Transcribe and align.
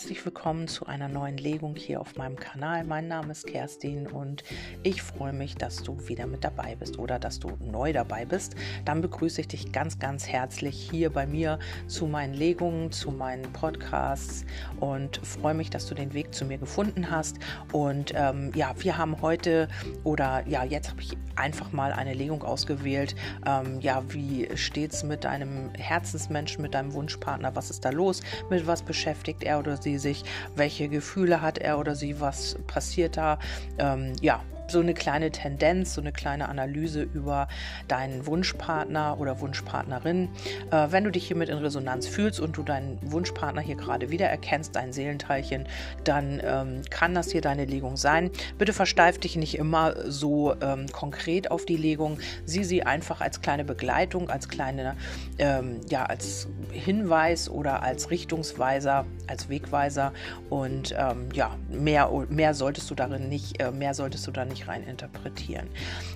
herzlich 0.00 0.24
willkommen 0.24 0.66
zu 0.66 0.86
einer 0.86 1.08
neuen 1.08 1.36
Legung 1.36 1.76
hier 1.76 2.00
auf 2.00 2.16
meinem 2.16 2.36
Kanal. 2.36 2.84
Mein 2.84 3.06
Name 3.06 3.32
ist 3.32 3.46
Kerstin 3.46 4.06
und 4.06 4.42
ich 4.82 5.02
freue 5.02 5.34
mich, 5.34 5.56
dass 5.56 5.82
du 5.82 6.08
wieder 6.08 6.26
mit 6.26 6.42
dabei 6.42 6.74
bist 6.74 6.98
oder 6.98 7.18
dass 7.18 7.38
du 7.38 7.50
neu 7.60 7.92
dabei 7.92 8.24
bist. 8.24 8.54
Dann 8.86 9.02
begrüße 9.02 9.42
ich 9.42 9.48
dich 9.48 9.72
ganz, 9.72 9.98
ganz 9.98 10.26
herzlich 10.26 10.88
hier 10.90 11.10
bei 11.10 11.26
mir 11.26 11.58
zu 11.86 12.06
meinen 12.06 12.32
Legungen, 12.32 12.90
zu 12.92 13.10
meinen 13.10 13.52
Podcasts 13.52 14.46
und 14.80 15.20
freue 15.22 15.52
mich, 15.52 15.68
dass 15.68 15.86
du 15.86 15.94
den 15.94 16.14
Weg 16.14 16.32
zu 16.32 16.46
mir 16.46 16.56
gefunden 16.56 17.10
hast. 17.10 17.36
Und 17.70 18.14
ähm, 18.16 18.52
ja, 18.54 18.74
wir 18.78 18.96
haben 18.96 19.20
heute 19.20 19.68
oder 20.02 20.48
ja, 20.48 20.64
jetzt 20.64 20.88
habe 20.88 21.02
ich 21.02 21.14
einfach 21.36 21.72
mal 21.72 21.92
eine 21.92 22.14
Legung 22.14 22.42
ausgewählt. 22.42 23.14
Ähm, 23.46 23.80
ja, 23.80 24.02
wie 24.08 24.48
steht 24.56 24.92
es 24.92 25.02
mit 25.02 25.24
deinem 25.24 25.70
Herzensmenschen, 25.74 26.62
mit 26.62 26.74
deinem 26.74 26.92
Wunschpartner? 26.92 27.54
Was 27.54 27.70
ist 27.70 27.84
da 27.84 27.90
los? 27.90 28.20
Mit 28.50 28.66
was 28.66 28.82
beschäftigt 28.82 29.42
er 29.42 29.58
oder 29.58 29.76
sie 29.76 29.98
sich? 29.98 30.24
Welche 30.56 30.88
Gefühle 30.88 31.42
hat 31.42 31.58
er 31.58 31.78
oder 31.78 31.94
sie? 31.94 32.20
Was 32.20 32.56
passiert 32.66 33.16
da? 33.16 33.38
Ähm, 33.78 34.12
ja, 34.20 34.42
so 34.70 34.80
eine 34.80 34.94
kleine 34.94 35.30
Tendenz, 35.30 35.94
so 35.94 36.00
eine 36.00 36.12
kleine 36.12 36.48
Analyse 36.48 37.02
über 37.02 37.48
deinen 37.88 38.26
Wunschpartner 38.26 39.18
oder 39.18 39.40
Wunschpartnerin. 39.40 40.28
Äh, 40.70 40.88
wenn 40.90 41.04
du 41.04 41.10
dich 41.10 41.26
hiermit 41.26 41.48
in 41.48 41.58
Resonanz 41.58 42.06
fühlst 42.06 42.40
und 42.40 42.56
du 42.56 42.62
deinen 42.62 42.98
Wunschpartner 43.02 43.60
hier 43.60 43.76
gerade 43.76 44.10
wiedererkennst, 44.10 44.74
dein 44.74 44.92
Seelenteilchen, 44.92 45.66
dann 46.04 46.40
ähm, 46.44 46.82
kann 46.90 47.14
das 47.14 47.30
hier 47.30 47.40
deine 47.40 47.64
Legung 47.64 47.96
sein. 47.96 48.30
Bitte 48.58 48.72
versteif 48.72 49.18
dich 49.18 49.36
nicht 49.36 49.56
immer 49.58 49.94
so 50.06 50.54
ähm, 50.60 50.86
konkret 50.92 51.50
auf 51.50 51.64
die 51.64 51.76
Legung. 51.76 52.18
Sieh 52.44 52.64
sie 52.64 52.82
einfach 52.82 53.20
als 53.20 53.40
kleine 53.40 53.64
Begleitung, 53.64 54.30
als 54.30 54.48
kleine, 54.48 54.96
ähm, 55.38 55.80
ja, 55.88 56.04
als 56.04 56.48
Hinweis 56.72 57.48
oder 57.48 57.82
als 57.82 58.10
Richtungsweiser, 58.10 59.06
als 59.26 59.48
Wegweiser. 59.48 60.12
Und 60.48 60.94
ähm, 60.98 61.28
ja, 61.32 61.56
mehr, 61.68 62.10
mehr 62.28 62.54
solltest 62.54 62.90
du 62.90 62.94
darin 62.94 63.28
nicht, 63.28 63.60
äh, 63.60 63.70
mehr 63.70 63.94
solltest 63.94 64.26
du 64.26 64.30
da 64.30 64.44
nicht 64.44 64.59
rein 64.68 64.84
interpretieren. 64.84 65.68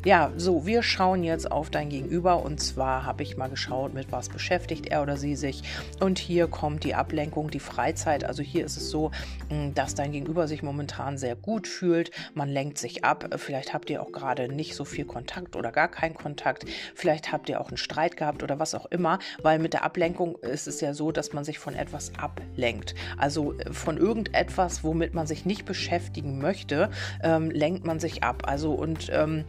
Ja, 0.04 0.32
so, 0.36 0.66
wir 0.66 0.82
schauen 0.82 1.24
jetzt 1.24 1.50
auf 1.50 1.70
dein 1.70 1.88
Gegenüber 1.88 2.42
und 2.42 2.60
zwar 2.60 3.04
habe 3.04 3.22
ich 3.22 3.36
mal 3.36 3.48
geschaut, 3.48 3.94
mit 3.94 4.12
was 4.12 4.28
beschäftigt 4.28 4.86
er 4.86 5.02
oder 5.02 5.16
sie 5.16 5.36
sich. 5.36 5.62
Und 6.00 6.18
hier 6.18 6.46
kommt 6.46 6.84
die 6.84 6.94
Ablenkung, 6.94 7.50
die 7.50 7.60
Freizeit. 7.60 8.24
Also 8.24 8.42
hier 8.42 8.64
ist 8.64 8.76
es 8.76 8.90
so, 8.90 9.10
hm, 9.48 9.74
dass 9.74 9.94
dein 9.94 10.12
Gegenüber 10.12 10.48
sich 10.48 10.62
momentan 10.62 11.18
sehr 11.18 11.36
gut 11.36 11.66
fühlt. 11.68 12.10
Man 12.34 12.48
lenkt 12.48 12.78
sich 12.78 13.04
ab. 13.04 13.28
Vielleicht 13.36 13.74
habt 13.74 13.90
ihr 13.90 14.02
auch 14.02 14.12
gerade 14.12 14.48
nicht 14.48 14.74
so 14.74 14.84
viel 14.84 15.04
Kontakt 15.04 15.56
oder 15.56 15.72
gar 15.72 15.88
keinen 15.88 16.14
Kontakt. 16.14 16.64
Vielleicht 16.94 17.32
habt 17.32 17.48
ihr 17.48 17.60
auch 17.60 17.68
einen 17.68 17.76
Streit 17.76 18.16
gehabt 18.16 18.42
oder 18.42 18.58
was 18.58 18.74
auch 18.74 18.86
immer, 18.86 19.18
weil 19.42 19.58
mit 19.58 19.72
der 19.72 19.84
Ablenkung 19.84 20.36
ist 20.36 20.66
es 20.66 20.80
ja 20.80 20.94
so, 20.94 21.12
dass 21.12 21.32
man 21.32 21.44
sich 21.44 21.58
von 21.58 21.74
etwas 21.74 22.12
ablenkt. 22.18 22.94
Also 23.16 23.54
äh, 23.58 23.72
von 23.72 23.96
irgendetwas, 23.96 24.84
womit 24.84 25.14
man 25.14 25.26
sich 25.26 25.44
nicht 25.44 25.64
beschäftigen 25.64 26.38
möchte, 26.38 26.90
ähm, 27.22 27.50
lenkt 27.50 27.84
man 27.84 28.00
sich 28.00 28.22
ab 28.22 28.33
ab. 28.34 28.48
Also 28.48 28.72
und 28.72 29.10
ähm, 29.12 29.44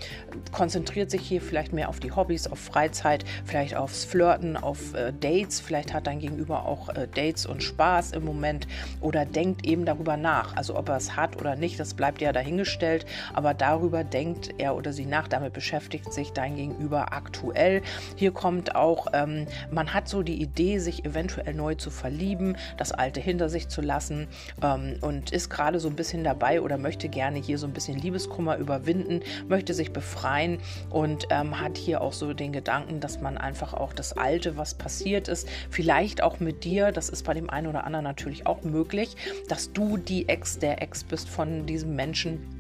konzentriert 0.51 1.11
sich 1.11 1.21
hier 1.21 1.41
vielleicht 1.41 1.73
mehr 1.73 1.89
auf 1.89 1.99
die 1.99 2.11
Hobbys, 2.11 2.47
auf 2.47 2.59
Freizeit, 2.59 3.25
vielleicht 3.45 3.75
aufs 3.75 4.05
Flirten, 4.05 4.57
auf 4.57 4.93
äh, 4.93 5.11
Dates. 5.11 5.59
Vielleicht 5.59 5.93
hat 5.93 6.07
dein 6.07 6.19
Gegenüber 6.19 6.65
auch 6.65 6.89
äh, 6.89 7.07
Dates 7.13 7.45
und 7.45 7.63
Spaß 7.63 8.11
im 8.11 8.25
Moment 8.25 8.67
oder 9.01 9.25
denkt 9.25 9.65
eben 9.65 9.85
darüber 9.85 10.17
nach. 10.17 10.55
Also 10.55 10.77
ob 10.77 10.89
er 10.89 10.97
es 10.97 11.15
hat 11.15 11.37
oder 11.37 11.55
nicht, 11.55 11.79
das 11.79 11.93
bleibt 11.93 12.21
ja 12.21 12.31
dahingestellt. 12.31 13.05
Aber 13.33 13.53
darüber 13.53 14.03
denkt 14.03 14.53
er 14.57 14.75
oder 14.75 14.93
sie 14.93 15.05
nach. 15.05 15.27
Damit 15.27 15.53
beschäftigt 15.53 16.13
sich 16.13 16.31
dein 16.31 16.55
Gegenüber 16.55 17.13
aktuell. 17.13 17.81
Hier 18.15 18.31
kommt 18.31 18.75
auch, 18.75 19.07
ähm, 19.13 19.47
man 19.71 19.93
hat 19.93 20.07
so 20.07 20.23
die 20.23 20.41
Idee, 20.41 20.79
sich 20.79 21.05
eventuell 21.05 21.53
neu 21.53 21.75
zu 21.75 21.89
verlieben, 21.89 22.57
das 22.77 22.91
Alte 22.91 23.19
hinter 23.19 23.49
sich 23.49 23.67
zu 23.67 23.81
lassen 23.81 24.27
ähm, 24.61 24.97
und 25.01 25.31
ist 25.31 25.49
gerade 25.49 25.79
so 25.79 25.87
ein 25.89 25.95
bisschen 25.95 26.23
dabei 26.23 26.61
oder 26.61 26.77
möchte 26.77 27.09
gerne 27.09 27.39
hier 27.39 27.57
so 27.57 27.67
ein 27.67 27.73
bisschen 27.73 27.97
Liebeskummer 27.99 28.57
über 28.57 28.74
überwinden, 28.75 29.21
möchte 29.47 29.73
sich 29.73 29.91
befreien 29.91 30.59
und 30.89 31.27
ähm, 31.29 31.59
hat 31.59 31.77
hier 31.77 32.01
auch 32.01 32.13
so 32.13 32.33
den 32.33 32.51
Gedanken, 32.51 32.99
dass 32.99 33.21
man 33.21 33.37
einfach 33.37 33.73
auch 33.73 33.93
das 33.93 34.13
Alte, 34.13 34.57
was 34.57 34.75
passiert 34.75 35.27
ist, 35.27 35.47
vielleicht 35.69 36.21
auch 36.21 36.39
mit 36.39 36.63
dir, 36.63 36.91
das 36.91 37.09
ist 37.09 37.25
bei 37.25 37.33
dem 37.33 37.49
einen 37.49 37.67
oder 37.67 37.85
anderen 37.85 38.03
natürlich 38.03 38.45
auch 38.45 38.63
möglich, 38.63 39.15
dass 39.47 39.71
du 39.71 39.97
die 39.97 40.27
Ex, 40.27 40.59
der 40.59 40.81
Ex 40.81 41.03
bist 41.03 41.29
von 41.29 41.65
diesem 41.65 41.95
Menschen 41.95 42.54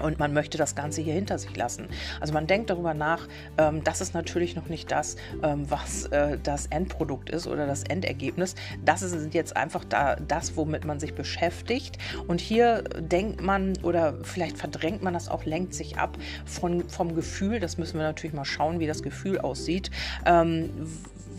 und 0.00 0.18
man 0.18 0.32
möchte 0.32 0.58
das 0.58 0.74
Ganze 0.74 1.00
hier 1.00 1.14
hinter 1.14 1.38
sich 1.38 1.56
lassen. 1.56 1.88
Also 2.20 2.32
man 2.32 2.46
denkt 2.46 2.70
darüber 2.70 2.94
nach, 2.94 3.28
ähm, 3.58 3.82
das 3.84 4.00
ist 4.00 4.14
natürlich 4.14 4.56
noch 4.56 4.68
nicht 4.68 4.90
das, 4.90 5.16
ähm, 5.42 5.70
was 5.70 6.06
äh, 6.06 6.38
das 6.42 6.66
Endprodukt 6.66 7.30
ist 7.30 7.46
oder 7.46 7.66
das 7.66 7.84
Endergebnis. 7.84 8.54
Das 8.84 9.02
ist 9.02 9.34
jetzt 9.34 9.56
einfach 9.56 9.84
da, 9.84 10.16
das, 10.16 10.56
womit 10.56 10.84
man 10.84 11.00
sich 11.00 11.14
beschäftigt. 11.14 11.98
Und 12.26 12.40
hier 12.40 12.82
denkt 12.98 13.40
man 13.40 13.74
oder 13.82 14.14
vielleicht 14.22 14.58
verdrängt 14.58 15.02
man 15.02 15.14
das 15.14 15.28
auch, 15.28 15.44
lenkt 15.44 15.74
sich 15.74 15.98
ab 15.98 16.16
von, 16.44 16.88
vom 16.88 17.14
Gefühl. 17.14 17.60
Das 17.60 17.78
müssen 17.78 17.98
wir 17.98 18.04
natürlich 18.04 18.34
mal 18.34 18.44
schauen, 18.44 18.80
wie 18.80 18.86
das 18.86 19.02
Gefühl 19.02 19.38
aussieht. 19.38 19.90
Ähm, 20.26 20.70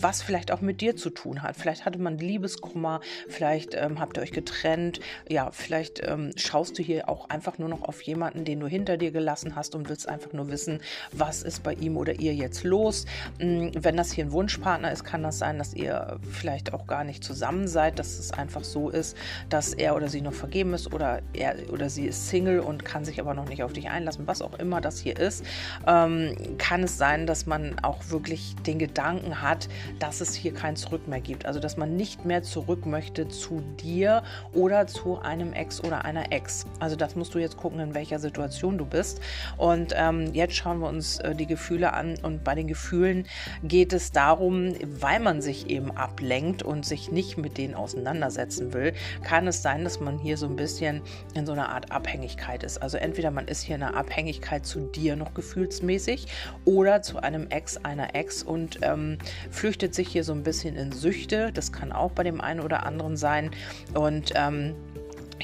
was 0.05 0.21
vielleicht 0.21 0.51
auch 0.51 0.61
mit 0.61 0.81
dir 0.81 0.95
zu 0.95 1.09
tun 1.09 1.41
hat. 1.41 1.55
Vielleicht 1.57 1.83
hatte 1.83 1.97
man 1.97 2.19
Liebeskummer, 2.19 3.01
vielleicht 3.27 3.73
ähm, 3.73 3.99
habt 3.99 4.17
ihr 4.17 4.21
euch 4.21 4.31
getrennt, 4.31 4.99
ja, 5.27 5.49
vielleicht 5.49 5.99
ähm, 6.07 6.29
schaust 6.35 6.77
du 6.77 6.83
hier 6.83 7.09
auch 7.09 7.27
einfach 7.31 7.57
nur 7.57 7.69
noch 7.69 7.81
auf 7.81 8.03
jemanden, 8.03 8.45
den 8.45 8.59
du 8.59 8.67
hinter 8.67 8.97
dir 8.97 9.09
gelassen 9.09 9.55
hast 9.55 9.73
und 9.73 9.89
willst 9.89 10.07
einfach 10.07 10.31
nur 10.31 10.51
wissen, 10.51 10.79
was 11.11 11.41
ist 11.41 11.63
bei 11.63 11.73
ihm 11.73 11.97
oder 11.97 12.19
ihr 12.19 12.35
jetzt 12.35 12.63
los. 12.63 13.07
Ähm, 13.39 13.71
wenn 13.75 13.97
das 13.97 14.11
hier 14.11 14.25
ein 14.25 14.31
Wunschpartner 14.31 14.91
ist, 14.91 15.05
kann 15.05 15.23
das 15.23 15.39
sein, 15.39 15.57
dass 15.57 15.73
ihr 15.73 16.19
vielleicht 16.29 16.71
auch 16.71 16.85
gar 16.85 17.03
nicht 17.03 17.23
zusammen 17.23 17.67
seid, 17.67 17.97
dass 17.97 18.19
es 18.19 18.31
einfach 18.31 18.63
so 18.63 18.91
ist, 18.91 19.17
dass 19.49 19.73
er 19.73 19.95
oder 19.95 20.07
sie 20.07 20.21
noch 20.21 20.35
vergeben 20.35 20.75
ist 20.75 20.93
oder 20.93 21.23
er 21.33 21.55
oder 21.71 21.89
sie 21.89 22.05
ist 22.05 22.29
Single 22.29 22.59
und 22.59 22.85
kann 22.85 23.05
sich 23.05 23.19
aber 23.19 23.33
noch 23.33 23.49
nicht 23.49 23.63
auf 23.63 23.73
dich 23.73 23.89
einlassen, 23.89 24.27
was 24.27 24.43
auch 24.43 24.59
immer 24.59 24.81
das 24.81 24.99
hier 24.99 25.17
ist, 25.17 25.43
ähm, 25.87 26.35
kann 26.59 26.83
es 26.83 26.99
sein, 26.99 27.25
dass 27.25 27.47
man 27.47 27.79
auch 27.79 28.11
wirklich 28.11 28.55
den 28.67 28.77
Gedanken 28.77 29.41
hat, 29.41 29.67
dass 29.99 30.21
es 30.21 30.33
hier 30.33 30.53
kein 30.53 30.75
Zurück 30.75 31.07
mehr 31.07 31.21
gibt. 31.21 31.45
Also 31.45 31.59
dass 31.59 31.77
man 31.77 31.95
nicht 31.95 32.25
mehr 32.25 32.43
zurück 32.43 32.85
möchte 32.85 33.27
zu 33.27 33.61
dir 33.81 34.23
oder 34.53 34.87
zu 34.87 35.19
einem 35.19 35.53
Ex 35.53 35.83
oder 35.83 36.05
einer 36.05 36.31
Ex. 36.31 36.65
Also 36.79 36.95
das 36.95 37.15
musst 37.15 37.33
du 37.33 37.39
jetzt 37.39 37.57
gucken, 37.57 37.79
in 37.79 37.95
welcher 37.95 38.19
Situation 38.19 38.77
du 38.77 38.85
bist. 38.85 39.21
Und 39.57 39.93
ähm, 39.95 40.33
jetzt 40.33 40.55
schauen 40.55 40.79
wir 40.79 40.89
uns 40.89 41.19
äh, 41.19 41.35
die 41.35 41.45
Gefühle 41.45 41.93
an. 41.93 42.17
Und 42.21 42.43
bei 42.43 42.55
den 42.55 42.67
Gefühlen 42.67 43.25
geht 43.63 43.93
es 43.93 44.11
darum, 44.11 44.73
weil 44.99 45.19
man 45.19 45.41
sich 45.41 45.69
eben 45.69 45.91
ablenkt 45.91 46.63
und 46.63 46.85
sich 46.85 47.11
nicht 47.11 47.37
mit 47.37 47.57
denen 47.57 47.75
auseinandersetzen 47.75 48.73
will, 48.73 48.93
kann 49.23 49.47
es 49.47 49.61
sein, 49.61 49.83
dass 49.83 49.99
man 49.99 50.17
hier 50.17 50.37
so 50.37 50.47
ein 50.47 50.55
bisschen 50.55 51.01
in 51.33 51.45
so 51.45 51.53
einer 51.53 51.69
Art 51.69 51.91
Abhängigkeit 51.91 52.63
ist. 52.63 52.81
Also 52.81 52.97
entweder 52.97 53.31
man 53.31 53.47
ist 53.47 53.61
hier 53.61 53.75
in 53.75 53.83
einer 53.83 53.97
Abhängigkeit 53.97 54.65
zu 54.65 54.81
dir 54.81 55.15
noch 55.15 55.33
gefühlsmäßig 55.33 56.27
oder 56.65 57.01
zu 57.01 57.19
einem 57.19 57.47
Ex, 57.49 57.77
einer 57.77 58.15
Ex 58.15 58.43
und 58.43 58.79
ähm, 58.81 59.17
flüchtet 59.49 59.74
flüchtet 59.75 59.93
sich 59.93 60.07
hier 60.07 60.23
so 60.23 60.31
ein 60.31 60.43
bisschen 60.43 60.77
in 60.77 60.93
Süchte. 60.93 61.51
Das 61.53 61.73
kann 61.73 61.91
auch 61.91 62.11
bei 62.11 62.23
dem 62.23 62.39
einen 62.39 62.61
oder 62.61 62.85
anderen 62.85 63.17
sein. 63.17 63.51
Und 63.93 64.31
ähm, 64.33 64.73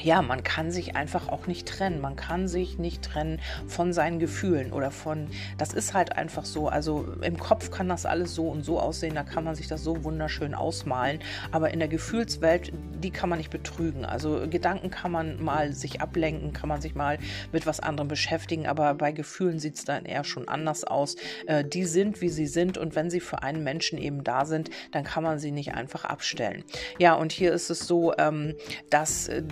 ja, 0.00 0.22
man 0.22 0.42
kann 0.42 0.70
sich 0.70 0.96
einfach 0.96 1.28
auch 1.28 1.46
nicht 1.46 1.68
trennen. 1.68 2.00
Man 2.00 2.16
kann 2.16 2.48
sich 2.48 2.78
nicht 2.78 3.02
trennen 3.02 3.40
von 3.66 3.92
seinen 3.92 4.18
Gefühlen 4.18 4.72
oder 4.72 4.90
von, 4.90 5.28
das 5.58 5.72
ist 5.72 5.94
halt 5.94 6.16
einfach 6.16 6.44
so. 6.44 6.68
Also 6.68 7.06
im 7.22 7.38
Kopf 7.38 7.70
kann 7.70 7.88
das 7.88 8.06
alles 8.06 8.34
so 8.34 8.48
und 8.48 8.64
so 8.64 8.80
aussehen, 8.80 9.14
da 9.14 9.22
kann 9.22 9.44
man 9.44 9.54
sich 9.54 9.68
das 9.68 9.84
so 9.84 10.02
wunderschön 10.04 10.54
ausmalen. 10.54 11.20
Aber 11.50 11.72
in 11.72 11.78
der 11.78 11.88
Gefühlswelt, 11.88 12.72
die 13.02 13.10
kann 13.10 13.28
man 13.28 13.38
nicht 13.38 13.50
betrügen. 13.50 14.04
Also 14.04 14.46
Gedanken 14.48 14.90
kann 14.90 15.12
man 15.12 15.42
mal 15.42 15.72
sich 15.72 16.00
ablenken, 16.00 16.52
kann 16.52 16.68
man 16.68 16.80
sich 16.80 16.94
mal 16.94 17.18
mit 17.52 17.66
was 17.66 17.80
anderem 17.80 18.08
beschäftigen, 18.08 18.66
aber 18.66 18.94
bei 18.94 19.12
Gefühlen 19.12 19.58
sieht 19.58 19.76
es 19.76 19.84
dann 19.84 20.04
eher 20.04 20.24
schon 20.24 20.48
anders 20.48 20.84
aus. 20.84 21.16
Äh, 21.46 21.64
die 21.64 21.84
sind, 21.84 22.20
wie 22.20 22.28
sie 22.28 22.46
sind 22.46 22.78
und 22.78 22.96
wenn 22.96 23.10
sie 23.10 23.20
für 23.20 23.42
einen 23.42 23.62
Menschen 23.62 23.98
eben 23.98 24.24
da 24.24 24.46
sind, 24.46 24.70
dann 24.90 25.04
kann 25.04 25.22
man 25.22 25.38
sie 25.38 25.50
nicht 25.50 25.74
einfach 25.74 26.04
abstellen. 26.04 26.64
Ja, 26.98 27.14
und 27.14 27.32
hier 27.32 27.52
ist 27.52 27.70
es 27.70 27.86
so, 27.86 28.14
ähm, 28.16 28.54
dass 28.90 29.28
äh, 29.28 29.42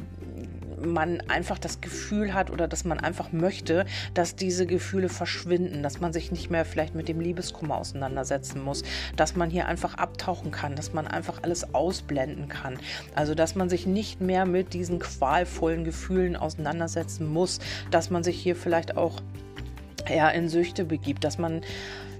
man 0.84 1.20
einfach 1.22 1.58
das 1.58 1.80
Gefühl 1.80 2.34
hat 2.34 2.50
oder 2.50 2.68
dass 2.68 2.84
man 2.84 3.00
einfach 3.00 3.32
möchte, 3.32 3.86
dass 4.14 4.36
diese 4.36 4.66
Gefühle 4.66 5.08
verschwinden, 5.08 5.82
dass 5.82 6.00
man 6.00 6.12
sich 6.12 6.32
nicht 6.32 6.50
mehr 6.50 6.64
vielleicht 6.64 6.94
mit 6.94 7.08
dem 7.08 7.20
Liebeskummer 7.20 7.76
auseinandersetzen 7.76 8.62
muss, 8.62 8.82
dass 9.16 9.36
man 9.36 9.50
hier 9.50 9.66
einfach 9.66 9.94
abtauchen 9.94 10.50
kann, 10.50 10.76
dass 10.76 10.92
man 10.92 11.06
einfach 11.06 11.42
alles 11.42 11.74
ausblenden 11.74 12.48
kann. 12.48 12.78
Also 13.14 13.34
dass 13.34 13.54
man 13.54 13.68
sich 13.68 13.86
nicht 13.86 14.20
mehr 14.20 14.46
mit 14.46 14.74
diesen 14.74 14.98
qualvollen 14.98 15.84
Gefühlen 15.84 16.36
auseinandersetzen 16.36 17.26
muss, 17.26 17.60
dass 17.90 18.10
man 18.10 18.24
sich 18.24 18.40
hier 18.40 18.56
vielleicht 18.56 18.96
auch 18.96 19.20
ja, 20.08 20.28
in 20.28 20.48
Süchte 20.48 20.84
begibt, 20.84 21.24
dass 21.24 21.38
man 21.38 21.62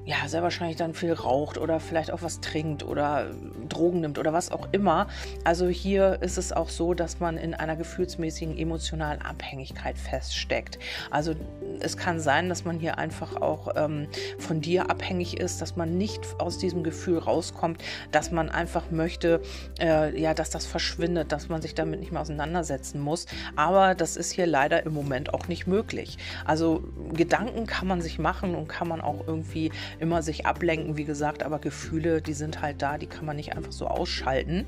ja, 0.07 0.17
sehr 0.27 0.43
wahrscheinlich 0.43 0.77
dann 0.77 0.95
viel 0.95 1.13
raucht 1.13 1.59
oder 1.59 1.79
vielleicht 1.79 2.11
auch 2.11 2.23
was 2.23 2.41
trinkt 2.41 2.83
oder 2.83 3.31
Drogen 3.69 4.01
nimmt 4.01 4.19
oder 4.19 4.33
was 4.33 4.51
auch 4.51 4.69
immer. 4.73 5.09
Also 5.45 5.69
hier 5.69 6.23
ist 6.23 6.39
es 6.39 6.53
auch 6.53 6.71
so, 6.71 6.95
dass 6.95 7.21
man 7.21 7.37
in 7.37 7.55
einer 7.55 7.77
gefühlsmäßigen 7.77 8.57
emotionalen 8.57 9.21
Abhängigkeit 9.21 9.99
feststeckt. 9.99 10.79
Also 11.11 11.35
es 11.81 11.97
kann 11.99 12.19
sein, 12.19 12.49
dass 12.49 12.65
man 12.65 12.81
hier 12.81 12.99
einfach 12.99 13.37
auch 13.37 13.69
ähm, 13.77 14.09
von 14.39 14.63
dir 14.63 14.91
abhängig 14.91 15.39
ist, 15.39 15.61
dass 15.61 15.77
man 15.77 15.99
nicht 15.99 16.21
aus 16.39 16.57
diesem 16.57 16.83
Gefühl 16.83 17.19
rauskommt, 17.19 17.83
dass 18.11 18.31
man 18.31 18.49
einfach 18.49 18.91
möchte, 18.91 19.43
äh, 19.81 20.19
ja, 20.19 20.33
dass 20.33 20.49
das 20.49 20.65
verschwindet, 20.65 21.31
dass 21.31 21.49
man 21.49 21.61
sich 21.61 21.75
damit 21.75 22.01
nicht 22.01 22.11
mehr 22.11 22.23
auseinandersetzen 22.23 23.01
muss. 23.01 23.27
Aber 23.55 23.95
das 23.95 24.17
ist 24.17 24.33
hier 24.33 24.47
leider 24.47 24.85
im 24.87 24.95
Moment 24.95 25.35
auch 25.35 25.47
nicht 25.47 25.67
möglich. 25.67 26.17
Also 26.47 26.85
Gedanken 27.13 27.67
kann 27.67 27.87
man 27.87 28.01
sich 28.01 28.19
machen 28.19 28.55
und 28.55 28.67
kann 28.67 28.89
man 28.89 29.03
auch 29.03 29.27
irgendwie 29.27 29.71
immer 29.99 30.23
sich 30.23 30.47
ablenken, 30.47 30.97
wie 30.97 31.05
gesagt, 31.05 31.43
aber 31.43 31.59
Gefühle, 31.59 32.23
die 32.23 32.35
sind 32.35 32.63
halt 32.63 32.83
da, 32.83 32.99
die 32.99 33.07
kann 33.07 33.27
man 33.27 33.37
nicht 33.37 33.57
einfach 33.57 33.73
so 33.73 33.87
ausschalten. 33.87 34.67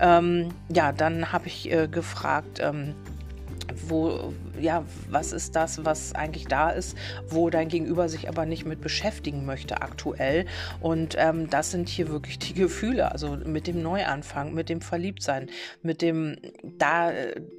Ähm, 0.00 0.48
ja, 0.68 0.92
dann 0.92 1.32
habe 1.32 1.46
ich 1.46 1.70
äh, 1.72 1.88
gefragt, 1.88 2.60
ähm, 2.60 2.94
wo, 3.88 4.32
ja, 4.60 4.84
was 5.08 5.32
ist 5.32 5.56
das, 5.56 5.84
was 5.84 6.14
eigentlich 6.14 6.46
da 6.46 6.70
ist, 6.70 6.96
wo 7.28 7.50
dein 7.50 7.68
Gegenüber 7.68 8.08
sich 8.08 8.28
aber 8.28 8.46
nicht 8.46 8.64
mit 8.64 8.80
beschäftigen 8.80 9.44
möchte 9.44 9.82
aktuell. 9.82 10.46
Und 10.80 11.16
ähm, 11.18 11.50
das 11.50 11.70
sind 11.70 11.88
hier 11.88 12.08
wirklich 12.08 12.38
die 12.38 12.54
Gefühle, 12.64 13.12
also 13.12 13.36
mit 13.44 13.66
dem 13.66 13.82
Neuanfang, 13.82 14.54
mit 14.54 14.68
dem 14.68 14.80
Verliebtsein, 14.80 15.50
mit 15.82 16.02
dem 16.02 16.36
da, 16.78 17.12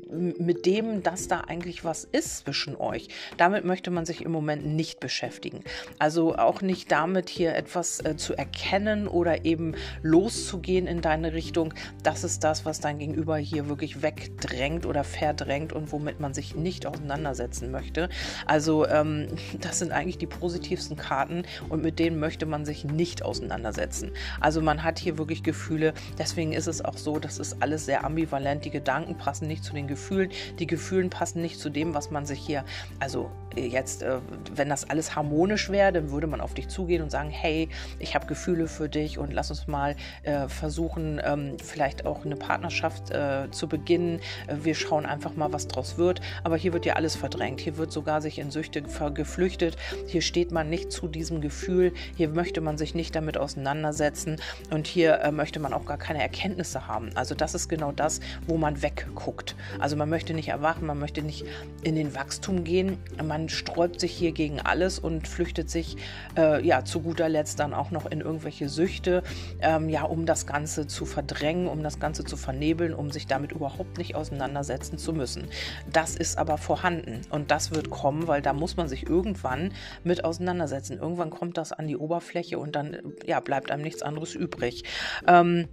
mit 0.09 0.65
dem, 0.65 1.03
dass 1.03 1.27
da 1.27 1.41
eigentlich 1.41 1.83
was 1.83 2.03
ist 2.03 2.39
zwischen 2.39 2.75
euch. 2.75 3.09
Damit 3.37 3.65
möchte 3.65 3.91
man 3.91 4.05
sich 4.05 4.23
im 4.23 4.31
Moment 4.31 4.65
nicht 4.65 4.99
beschäftigen. 4.99 5.63
Also 5.99 6.35
auch 6.35 6.61
nicht 6.61 6.91
damit 6.91 7.29
hier 7.29 7.55
etwas 7.55 8.03
äh, 8.03 8.15
zu 8.15 8.35
erkennen 8.35 9.07
oder 9.07 9.45
eben 9.45 9.75
loszugehen 10.01 10.87
in 10.87 11.01
deine 11.01 11.33
Richtung. 11.33 11.73
Das 12.03 12.23
ist 12.23 12.43
das, 12.43 12.65
was 12.65 12.79
dein 12.79 12.99
Gegenüber 12.99 13.37
hier 13.37 13.67
wirklich 13.69 14.01
wegdrängt 14.01 14.85
oder 14.85 15.03
verdrängt 15.03 15.73
und 15.73 15.91
womit 15.91 16.19
man 16.19 16.33
sich 16.33 16.55
nicht 16.55 16.84
auseinandersetzen 16.85 17.71
möchte. 17.71 18.09
Also 18.45 18.87
ähm, 18.87 19.27
das 19.61 19.79
sind 19.79 19.91
eigentlich 19.91 20.17
die 20.17 20.27
positivsten 20.27 20.97
Karten 20.97 21.43
und 21.69 21.81
mit 21.81 21.99
denen 21.99 22.19
möchte 22.19 22.45
man 22.45 22.65
sich 22.65 22.85
nicht 22.85 23.23
auseinandersetzen. 23.23 24.11
Also 24.39 24.61
man 24.61 24.83
hat 24.83 24.99
hier 24.99 25.17
wirklich 25.17 25.43
Gefühle. 25.43 25.93
Deswegen 26.17 26.53
ist 26.53 26.67
es 26.67 26.83
auch 26.83 26.97
so, 26.97 27.19
dass 27.19 27.39
es 27.39 27.61
alles 27.61 27.85
sehr 27.85 28.03
ambivalent. 28.03 28.65
Die 28.65 28.71
Gedanken 28.71 29.17
passen 29.17 29.47
nicht 29.47 29.63
zu 29.63 29.73
den 29.73 29.87
Gefühlen. 29.87 30.29
Die 30.59 30.67
Gefühlen 30.67 31.09
passen 31.09 31.41
nicht 31.41 31.59
zu 31.59 31.69
dem, 31.69 31.93
was 31.93 32.11
man 32.11 32.25
sich 32.25 32.39
hier, 32.39 32.63
also 32.99 33.31
jetzt, 33.55 34.03
äh, 34.03 34.17
wenn 34.53 34.69
das 34.69 34.89
alles 34.89 35.15
harmonisch 35.15 35.69
wäre, 35.69 35.91
dann 35.91 36.11
würde 36.11 36.27
man 36.27 36.41
auf 36.41 36.53
dich 36.53 36.67
zugehen 36.67 37.01
und 37.01 37.11
sagen, 37.11 37.29
hey, 37.29 37.69
ich 37.99 38.15
habe 38.15 38.25
Gefühle 38.25 38.67
für 38.67 38.89
dich 38.89 39.17
und 39.17 39.33
lass 39.33 39.49
uns 39.49 39.67
mal 39.67 39.95
äh, 40.23 40.47
versuchen, 40.47 41.21
ähm, 41.23 41.57
vielleicht 41.63 42.05
auch 42.05 42.25
eine 42.25 42.35
Partnerschaft 42.35 43.11
äh, 43.11 43.49
zu 43.51 43.67
beginnen. 43.67 44.19
Äh, 44.47 44.55
wir 44.63 44.75
schauen 44.75 45.05
einfach 45.05 45.35
mal, 45.35 45.51
was 45.53 45.67
draus 45.67 45.97
wird. 45.97 46.21
Aber 46.43 46.57
hier 46.57 46.73
wird 46.73 46.85
ja 46.85 46.93
alles 46.93 47.15
verdrängt. 47.15 47.59
Hier 47.59 47.77
wird 47.77 47.91
sogar 47.91 48.21
sich 48.21 48.39
in 48.39 48.51
Süchte 48.51 48.83
geflüchtet. 49.13 49.77
Hier 50.07 50.21
steht 50.21 50.51
man 50.51 50.69
nicht 50.69 50.91
zu 50.91 51.07
diesem 51.07 51.41
Gefühl. 51.41 51.93
Hier 52.15 52.29
möchte 52.29 52.61
man 52.61 52.77
sich 52.77 52.95
nicht 52.95 53.15
damit 53.15 53.37
auseinandersetzen. 53.37 54.37
Und 54.71 54.87
hier 54.87 55.19
äh, 55.21 55.31
möchte 55.31 55.59
man 55.59 55.73
auch 55.73 55.85
gar 55.85 55.97
keine 55.97 56.21
Erkenntnisse 56.21 56.87
haben. 56.87 57.09
Also 57.15 57.35
das 57.35 57.53
ist 57.55 57.69
genau 57.69 57.91
das, 57.91 58.19
wo 58.47 58.57
man 58.57 58.81
wegguckt. 58.81 59.55
Also 59.79 59.95
man 59.95 60.09
möchte 60.09 60.33
nicht 60.33 60.49
erwachen, 60.49 60.85
man 60.85 60.99
möchte 60.99 61.21
nicht 61.21 61.45
in 61.83 61.95
den 61.95 62.15
Wachstum 62.15 62.63
gehen. 62.63 62.97
Man 63.23 63.44
sträubt 63.51 63.99
sich 63.99 64.11
hier 64.11 64.31
gegen 64.31 64.59
alles 64.59 64.99
und 64.99 65.27
flüchtet 65.27 65.69
sich 65.69 65.97
äh, 66.37 66.65
ja 66.65 66.83
zu 66.85 67.01
guter 67.01 67.29
Letzt 67.29 67.59
dann 67.59 67.73
auch 67.73 67.91
noch 67.91 68.05
in 68.05 68.21
irgendwelche 68.21 68.69
Süchte, 68.69 69.23
ähm, 69.61 69.89
ja, 69.89 70.03
um 70.03 70.25
das 70.25 70.47
Ganze 70.47 70.87
zu 70.87 71.05
verdrängen, 71.05 71.67
um 71.67 71.83
das 71.83 71.99
Ganze 71.99 72.23
zu 72.23 72.37
vernebeln, 72.37 72.93
um 72.93 73.11
sich 73.11 73.27
damit 73.27 73.51
überhaupt 73.51 73.97
nicht 73.97 74.15
auseinandersetzen 74.15 74.97
zu 74.97 75.13
müssen. 75.13 75.47
Das 75.91 76.15
ist 76.15 76.37
aber 76.37 76.57
vorhanden 76.57 77.21
und 77.29 77.51
das 77.51 77.71
wird 77.71 77.89
kommen, 77.89 78.27
weil 78.27 78.41
da 78.41 78.53
muss 78.53 78.77
man 78.77 78.87
sich 78.87 79.07
irgendwann 79.07 79.71
mit 80.03 80.23
auseinandersetzen. 80.23 80.97
Irgendwann 80.99 81.29
kommt 81.29 81.57
das 81.57 81.71
an 81.71 81.87
die 81.87 81.97
Oberfläche 81.97 82.59
und 82.59 82.75
dann 82.75 82.97
ja, 83.25 83.39
bleibt 83.39 83.71
einem 83.71 83.83
nichts 83.83 84.01
anderes 84.01 84.35
übrig. 84.35 84.83
Ähm, 85.27 85.67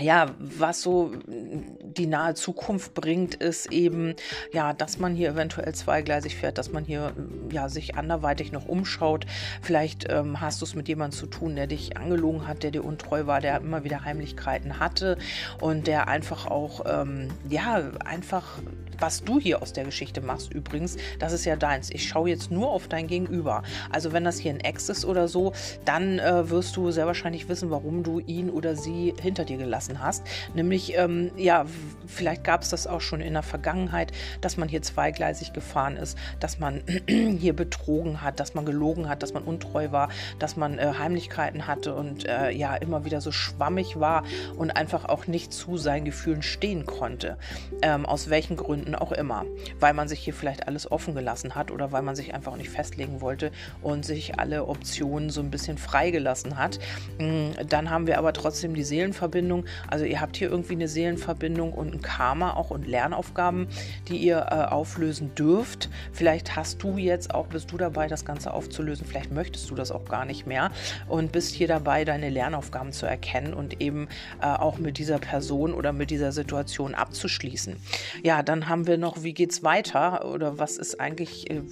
ja, 0.00 0.26
was 0.38 0.82
so 0.82 1.12
die 1.26 2.06
nahe 2.06 2.34
Zukunft 2.34 2.94
bringt, 2.94 3.34
ist 3.34 3.72
eben, 3.72 4.14
ja, 4.52 4.72
dass 4.72 4.98
man 4.98 5.14
hier 5.14 5.30
eventuell 5.30 5.74
zweigleisig 5.74 6.36
fährt, 6.36 6.56
dass 6.56 6.72
man 6.72 6.84
hier 6.84 7.12
ja, 7.50 7.68
sich 7.68 7.96
anderweitig 7.96 8.52
noch 8.52 8.68
umschaut. 8.68 9.26
Vielleicht 9.60 10.10
ähm, 10.10 10.40
hast 10.40 10.60
du 10.60 10.64
es 10.64 10.74
mit 10.74 10.88
jemandem 10.88 11.18
zu 11.18 11.26
tun, 11.26 11.56
der 11.56 11.66
dich 11.66 11.96
angelogen 11.96 12.46
hat, 12.46 12.62
der 12.62 12.70
dir 12.70 12.84
untreu 12.84 13.26
war, 13.26 13.40
der 13.40 13.58
immer 13.58 13.84
wieder 13.84 14.04
Heimlichkeiten 14.04 14.78
hatte 14.78 15.18
und 15.60 15.86
der 15.86 16.08
einfach 16.08 16.46
auch, 16.46 16.82
ähm, 16.86 17.28
ja, 17.48 17.82
einfach 18.04 18.60
was 18.98 19.24
du 19.24 19.40
hier 19.40 19.62
aus 19.62 19.72
der 19.72 19.84
Geschichte 19.84 20.20
machst 20.20 20.52
übrigens, 20.52 20.96
das 21.18 21.32
ist 21.32 21.44
ja 21.44 21.56
deins. 21.56 21.90
Ich 21.90 22.06
schaue 22.06 22.28
jetzt 22.28 22.52
nur 22.52 22.70
auf 22.70 22.86
dein 22.86 23.08
Gegenüber. 23.08 23.64
Also 23.90 24.12
wenn 24.12 24.22
das 24.22 24.38
hier 24.38 24.52
ein 24.52 24.60
Ex 24.60 24.88
ist 24.88 25.04
oder 25.04 25.26
so, 25.26 25.52
dann 25.84 26.20
äh, 26.20 26.48
wirst 26.50 26.76
du 26.76 26.92
sehr 26.92 27.06
wahrscheinlich 27.06 27.48
wissen, 27.48 27.70
warum 27.70 28.04
du 28.04 28.20
ihn 28.20 28.48
oder 28.48 28.76
sie 28.76 29.12
hinter 29.20 29.44
dir 29.44 29.56
gelassen 29.56 29.71
hast. 30.00 30.24
Nämlich, 30.54 30.96
ähm, 30.96 31.30
ja, 31.36 31.64
vielleicht 32.06 32.44
gab 32.44 32.62
es 32.62 32.70
das 32.70 32.86
auch 32.86 33.00
schon 33.00 33.20
in 33.20 33.32
der 33.32 33.42
Vergangenheit, 33.42 34.12
dass 34.40 34.56
man 34.56 34.68
hier 34.68 34.82
zweigleisig 34.82 35.52
gefahren 35.52 35.96
ist, 35.96 36.18
dass 36.40 36.58
man 36.58 36.82
hier 37.08 37.54
betrogen 37.54 38.22
hat, 38.22 38.40
dass 38.40 38.54
man 38.54 38.64
gelogen 38.64 39.08
hat, 39.08 39.22
dass 39.22 39.32
man 39.32 39.42
untreu 39.42 39.92
war, 39.92 40.08
dass 40.38 40.56
man 40.56 40.78
äh, 40.78 40.92
Heimlichkeiten 40.98 41.66
hatte 41.66 41.94
und 41.94 42.26
äh, 42.26 42.50
ja 42.50 42.76
immer 42.76 43.04
wieder 43.04 43.20
so 43.20 43.32
schwammig 43.32 43.98
war 43.98 44.24
und 44.56 44.70
einfach 44.70 45.04
auch 45.06 45.26
nicht 45.26 45.52
zu 45.52 45.76
seinen 45.76 46.04
Gefühlen 46.04 46.42
stehen 46.42 46.86
konnte. 46.86 47.36
Ähm, 47.82 48.06
aus 48.06 48.30
welchen 48.30 48.56
Gründen 48.56 48.94
auch 48.94 49.12
immer. 49.12 49.44
Weil 49.80 49.94
man 49.94 50.08
sich 50.08 50.20
hier 50.20 50.34
vielleicht 50.34 50.68
alles 50.68 50.90
offen 50.90 51.14
gelassen 51.14 51.54
hat 51.54 51.70
oder 51.70 51.92
weil 51.92 52.02
man 52.02 52.16
sich 52.16 52.34
einfach 52.34 52.56
nicht 52.56 52.70
festlegen 52.70 53.20
wollte 53.20 53.50
und 53.80 54.04
sich 54.04 54.38
alle 54.38 54.66
Optionen 54.66 55.30
so 55.30 55.40
ein 55.40 55.50
bisschen 55.50 55.78
freigelassen 55.78 56.58
hat. 56.58 56.78
Mm, 57.18 57.50
dann 57.68 57.90
haben 57.90 58.06
wir 58.06 58.18
aber 58.18 58.32
trotzdem 58.32 58.74
die 58.74 58.84
Seelenverbindung. 58.84 59.61
Also 59.88 60.04
ihr 60.04 60.20
habt 60.20 60.36
hier 60.36 60.50
irgendwie 60.50 60.74
eine 60.74 60.88
Seelenverbindung 60.88 61.72
und 61.72 61.94
ein 61.94 62.02
Karma 62.02 62.52
auch 62.54 62.70
und 62.70 62.86
Lernaufgaben, 62.86 63.68
die 64.08 64.18
ihr 64.18 64.46
äh, 64.50 64.54
auflösen 64.72 65.34
dürft. 65.34 65.88
Vielleicht 66.12 66.54
hast 66.56 66.82
du 66.82 66.98
jetzt 66.98 67.34
auch, 67.34 67.46
bist 67.46 67.72
du 67.72 67.78
dabei, 67.78 68.08
das 68.08 68.24
Ganze 68.24 68.52
aufzulösen. 68.52 69.06
Vielleicht 69.06 69.32
möchtest 69.32 69.70
du 69.70 69.74
das 69.74 69.90
auch 69.90 70.04
gar 70.04 70.24
nicht 70.26 70.46
mehr 70.46 70.70
und 71.08 71.32
bist 71.32 71.54
hier 71.54 71.68
dabei, 71.68 72.04
deine 72.04 72.28
Lernaufgaben 72.28 72.92
zu 72.92 73.06
erkennen 73.06 73.54
und 73.54 73.80
eben 73.80 74.08
äh, 74.42 74.46
auch 74.46 74.78
mit 74.78 74.98
dieser 74.98 75.18
Person 75.18 75.72
oder 75.72 75.92
mit 75.92 76.10
dieser 76.10 76.32
Situation 76.32 76.94
abzuschließen. 76.94 77.76
Ja, 78.22 78.42
dann 78.42 78.68
haben 78.68 78.82
haben 78.82 78.88
wir 78.88 78.98
noch, 78.98 79.22
wie 79.22 79.32
geht's 79.32 79.62
weiter 79.62 80.24
oder 80.24 80.58
was 80.58 80.76
ist 80.76 80.98
eigentlich 80.98 81.48
äh, 81.50 81.62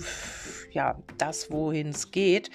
ja 0.70 0.96
das, 1.18 1.50
wohin 1.50 1.88
es 1.88 2.12
geht? 2.12 2.50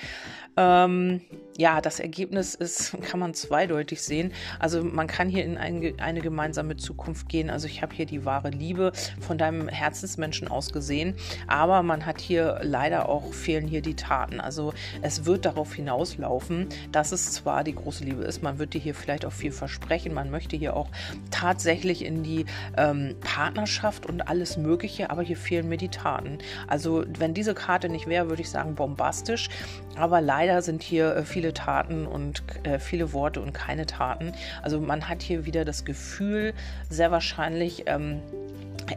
Ähm, 0.58 1.22
ja, 1.58 1.80
das 1.80 2.00
Ergebnis 2.00 2.56
ist, 2.56 2.98
kann 3.10 3.20
man 3.20 3.34
zweideutig 3.34 4.02
sehen. 4.02 4.32
Also 4.60 4.84
man 4.84 5.08
kann 5.08 5.30
hier 5.30 5.46
in 5.46 5.58
ein, 5.58 6.00
eine 6.00 6.22
gemeinsame 6.22 6.76
Zukunft 6.78 7.30
gehen. 7.30 7.50
Also 7.50 7.68
ich 7.68 7.82
habe 7.82 7.96
hier 7.96 8.06
die 8.06 8.26
wahre 8.26 8.50
Liebe 8.50 8.92
von 9.20 9.38
deinem 9.38 9.68
Herzensmenschen 9.68 10.48
aus 10.48 10.74
gesehen, 10.74 11.16
aber 11.48 11.84
man 11.84 12.06
hat 12.06 12.20
hier 12.20 12.60
leider 12.62 13.08
auch 13.10 13.34
fehlen 13.34 13.68
hier 13.68 13.82
die 13.82 13.96
Taten. 13.96 14.40
Also 14.40 14.74
es 15.02 15.26
wird 15.26 15.46
darauf 15.46 15.74
hinauslaufen, 15.74 16.68
dass 16.92 17.12
es 17.12 17.34
zwar 17.34 17.64
die 17.64 17.76
große 17.76 18.04
Liebe 18.04 18.24
ist, 18.24 18.44
man 18.44 18.60
wird 18.60 18.74
dir 18.74 18.82
hier 18.82 18.96
vielleicht 18.96 19.26
auch 19.26 19.32
viel 19.32 19.52
versprechen, 19.52 20.14
man 20.14 20.32
möchte 20.32 20.58
hier 20.58 20.76
auch 20.76 20.90
tatsächlich 21.32 22.04
in 22.04 22.24
die 22.24 22.46
ähm, 22.78 23.16
Partnerschaft 23.22 24.06
und 24.06 24.28
alles 24.28 24.58
Mögliche, 24.58 25.10
aber 25.10 25.22
hier 25.22 25.38
fehlen 25.38 25.70
mir 25.70 25.78
die 25.78 25.90
Taten. 25.90 26.40
Also 26.68 27.06
wenn 27.18 27.34
diese 27.34 27.54
Karte 27.54 27.90
nicht 27.90 28.08
wäre, 28.08 28.30
würde 28.30 28.42
ich 28.42 28.50
sagen 28.50 28.76
bombastisch, 28.76 29.50
aber 29.96 30.22
leider 30.22 30.45
sind 30.62 30.84
hier 30.84 31.16
äh, 31.16 31.24
viele 31.24 31.46
viele 31.46 31.54
Taten 31.54 32.08
und 32.08 32.42
äh, 32.64 32.80
viele 32.80 33.14
Worte 33.14 33.40
und 33.40 33.54
keine 33.54 33.86
Taten. 33.86 34.34
Also 34.64 34.80
man 34.80 35.10
hat 35.10 35.22
hier 35.22 35.46
wieder 35.46 35.64
das 35.64 35.86
Gefühl, 35.86 36.54
sehr 36.90 37.12
wahrscheinlich, 37.12 37.84
ähm, 37.86 38.22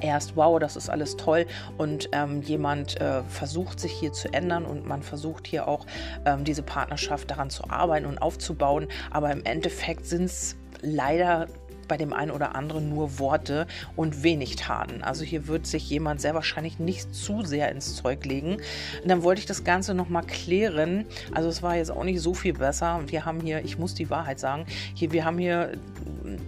erst, 0.00 0.34
wow, 0.34 0.58
das 0.58 0.76
ist 0.76 0.88
alles 0.88 1.16
toll 1.16 1.46
und 1.76 2.08
ähm, 2.12 2.40
jemand 2.40 3.00
äh, 3.00 3.22
versucht 3.24 3.80
sich 3.80 3.92
hier 3.92 4.12
zu 4.12 4.32
ändern 4.32 4.64
und 4.64 4.86
man 4.86 5.02
versucht 5.02 5.46
hier 5.46 5.68
auch 5.68 5.84
ähm, 6.24 6.44
diese 6.44 6.62
Partnerschaft 6.62 7.30
daran 7.30 7.50
zu 7.50 7.68
arbeiten 7.68 8.06
und 8.06 8.18
aufzubauen, 8.18 8.88
aber 9.10 9.30
im 9.30 9.44
Endeffekt 9.44 10.06
sind 10.06 10.24
es 10.24 10.56
leider 10.80 11.48
bei 11.88 11.96
dem 11.96 12.12
einen 12.12 12.30
oder 12.30 12.54
anderen 12.54 12.88
nur 12.90 13.18
Worte 13.18 13.66
und 13.96 14.22
wenig 14.22 14.56
Taten. 14.56 15.02
Also 15.02 15.24
hier 15.24 15.48
wird 15.48 15.66
sich 15.66 15.88
jemand 15.90 16.20
sehr 16.20 16.34
wahrscheinlich 16.34 16.78
nicht 16.78 17.14
zu 17.14 17.42
sehr 17.42 17.70
ins 17.70 17.96
Zeug 17.96 18.24
legen. 18.24 18.56
Und 19.02 19.08
dann 19.08 19.22
wollte 19.22 19.40
ich 19.40 19.46
das 19.46 19.64
Ganze 19.64 19.94
nochmal 19.94 20.24
klären. 20.24 21.06
Also 21.34 21.48
es 21.48 21.62
war 21.62 21.76
jetzt 21.76 21.90
auch 21.90 22.04
nicht 22.04 22.20
so 22.20 22.34
viel 22.34 22.52
besser. 22.52 23.00
Wir 23.06 23.24
haben 23.24 23.40
hier, 23.40 23.64
ich 23.64 23.78
muss 23.78 23.94
die 23.94 24.10
Wahrheit 24.10 24.38
sagen, 24.38 24.66
hier, 24.94 25.12
wir 25.12 25.24
haben 25.24 25.38
hier 25.38 25.72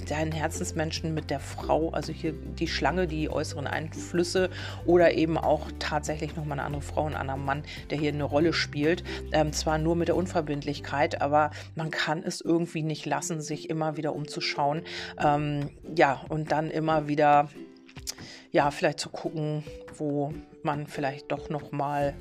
deinen 0.09 0.33
Herzensmenschen 0.33 1.15
mit 1.15 1.31
der 1.31 1.41
Frau, 1.41 1.91
also 1.91 2.13
hier 2.13 2.33
die 2.33 2.69
Schlange, 2.69 3.07
die 3.07 3.31
äußeren 3.31 3.67
Einflüsse 3.67 4.51
oder 4.85 5.13
eben 5.15 5.39
auch 5.39 5.69
tatsächlich 5.79 6.37
nochmal 6.37 6.59
eine 6.59 6.67
andere 6.67 6.83
Frau, 6.83 7.07
ein 7.07 7.15
anderer 7.15 7.37
Mann, 7.37 7.63
der 7.91 7.99
hier 7.99 8.13
eine 8.13 8.25
Rolle 8.25 8.53
spielt. 8.53 9.05
Ähm, 9.33 9.53
zwar 9.53 9.79
nur 9.79 9.97
mit 9.97 10.09
der 10.09 10.17
Unverbindlichkeit, 10.17 11.21
aber 11.23 11.51
man 11.75 11.91
kann 11.91 12.23
es 12.23 12.41
irgendwie 12.41 12.83
nicht 12.83 13.07
lassen, 13.07 13.41
sich 13.41 13.71
immer 13.71 13.97
wieder 13.97 14.15
umzuschauen. 14.15 14.83
Ähm, 15.23 15.71
ja, 15.97 16.21
und 16.29 16.53
dann 16.53 16.71
immer 16.71 17.09
wieder 17.09 17.49
ja, 18.53 18.71
vielleicht 18.71 18.99
zu 19.01 19.11
gucken, 19.11 19.63
wo 19.99 20.33
man 20.63 20.87
vielleicht 20.87 21.31
doch 21.33 21.49
noch 21.49 21.73
mal 21.73 22.15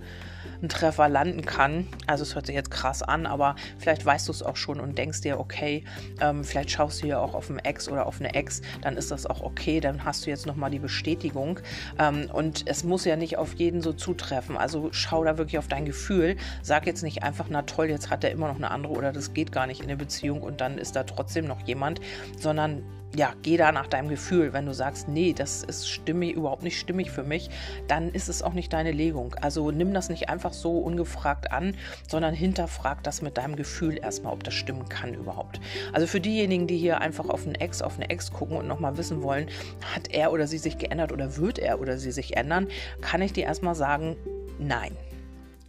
einen 0.60 0.70
Treffer 0.70 1.10
landen 1.10 1.46
kann. 1.46 1.88
Also 2.08 2.24
es 2.24 2.36
hört 2.36 2.46
sich 2.46 2.56
jetzt 2.56 2.72
krass 2.72 3.02
an, 3.02 3.26
aber 3.26 3.56
vielleicht 3.78 4.06
weißt 4.06 4.28
du 4.28 4.32
es 4.32 4.44
auch 4.44 4.56
schon 4.56 4.80
und 4.80 4.98
denkst 4.98 5.22
dir, 5.22 5.40
okay, 5.40 5.84
ähm, 6.22 6.44
vielleicht 6.44 6.72
schaust 6.72 7.02
du 7.02 7.06
hier 7.06 7.22
auch 7.22 7.34
auf 7.34 7.50
einen 7.50 7.60
Ex 7.60 7.90
oder 7.90 8.06
auf 8.06 8.20
eine 8.20 8.34
Ex, 8.34 8.62
dann 8.82 8.98
ist 8.98 9.12
das 9.12 9.26
auch 9.26 9.42
okay, 9.42 9.80
dann 9.80 10.06
hast 10.06 10.26
du 10.26 10.30
jetzt 10.30 10.46
nochmal 10.46 10.72
die 10.72 10.80
Bestätigung. 10.80 11.60
Ähm, 11.98 12.30
und 12.32 12.64
es 12.68 12.84
muss 12.84 13.06
ja 13.06 13.16
nicht 13.16 13.38
auf 13.38 13.54
jeden 13.54 13.82
so 13.82 13.94
zutreffen. 13.94 14.58
Also 14.58 14.90
schau 14.92 15.24
da 15.24 15.38
wirklich 15.38 15.58
auf 15.58 15.68
dein 15.68 15.86
Gefühl. 15.86 16.36
Sag 16.62 16.88
jetzt 16.88 17.04
nicht 17.04 17.24
einfach, 17.24 17.48
na 17.50 17.64
toll, 17.64 17.90
jetzt 17.90 18.10
hat 18.10 18.24
er 18.24 18.32
immer 18.32 18.48
noch 18.48 18.58
eine 18.58 18.72
andere 18.72 18.94
oder 18.94 19.12
das 19.12 19.34
geht 19.34 19.52
gar 19.52 19.68
nicht 19.68 19.82
in 19.82 19.88
der 19.88 19.96
Beziehung 19.96 20.42
und 20.42 20.62
dann 20.62 20.78
ist 20.78 20.96
da 20.96 21.04
trotzdem 21.04 21.46
noch 21.46 21.62
jemand, 21.68 22.00
sondern 22.38 22.84
ja, 23.16 23.34
geh 23.42 23.58
da 23.58 23.72
nach 23.72 23.88
deinem 23.88 24.10
Gefühl. 24.10 24.54
Wenn 24.54 24.66
du 24.66 24.74
sagst, 24.74 25.08
nee, 25.08 25.34
das 25.34 25.64
ist 25.64 25.90
stimmig, 25.90 26.36
überhaupt 26.36 26.64
nicht 26.64 26.80
stimmig 26.80 27.10
für 27.10 27.24
mich, 27.24 27.50
dann 27.88 28.10
ist 28.10 28.30
es 28.30 28.42
auch 28.42 28.54
nicht 28.54 28.74
deine 28.74 28.92
Legung. 28.92 29.36
Also 29.42 29.72
nimm 29.72 29.94
das 29.94 30.10
nicht 30.10 30.30
einfach 30.30 30.54
so 30.54 30.78
ungefragt 30.78 31.52
an, 31.52 31.76
sondern 32.08 32.34
hinterfrag 32.34 33.04
das 33.04 33.22
mit 33.22 33.38
deinem 33.38 33.56
Gefühl 33.56 33.98
erstmal, 33.98 34.34
ob 34.34 34.44
das 34.44 34.54
stimmen 34.54 34.90
kann 34.90 35.14
überhaupt. 35.14 35.60
Also 35.94 36.08
für 36.08 36.20
diejenigen, 36.20 36.68
die 36.68 36.78
hier 36.78 37.02
einfach 37.02 37.30
auf 37.30 37.46
einen 37.46 37.56
Ex, 37.56 37.82
auf 37.82 37.98
eine 37.98 38.10
Ex 38.10 38.32
gucken 38.32 38.58
und 38.58 38.68
nochmal 38.68 38.98
wissen 38.98 39.22
wollen, 39.24 39.48
hat 39.94 40.10
er 40.12 40.32
oder 40.32 40.48
sie 40.48 40.58
sich 40.58 40.78
geändert 40.78 41.12
oder 41.12 41.38
wird 41.38 41.60
er 41.60 41.80
oder 41.80 41.98
sie 41.98 42.12
sich 42.12 42.38
ändern, 42.38 42.68
kann 43.02 43.22
ich 43.22 43.34
dir 43.34 43.46
erstmal 43.46 43.76
sagen, 43.76 44.16
nein. 44.58 44.92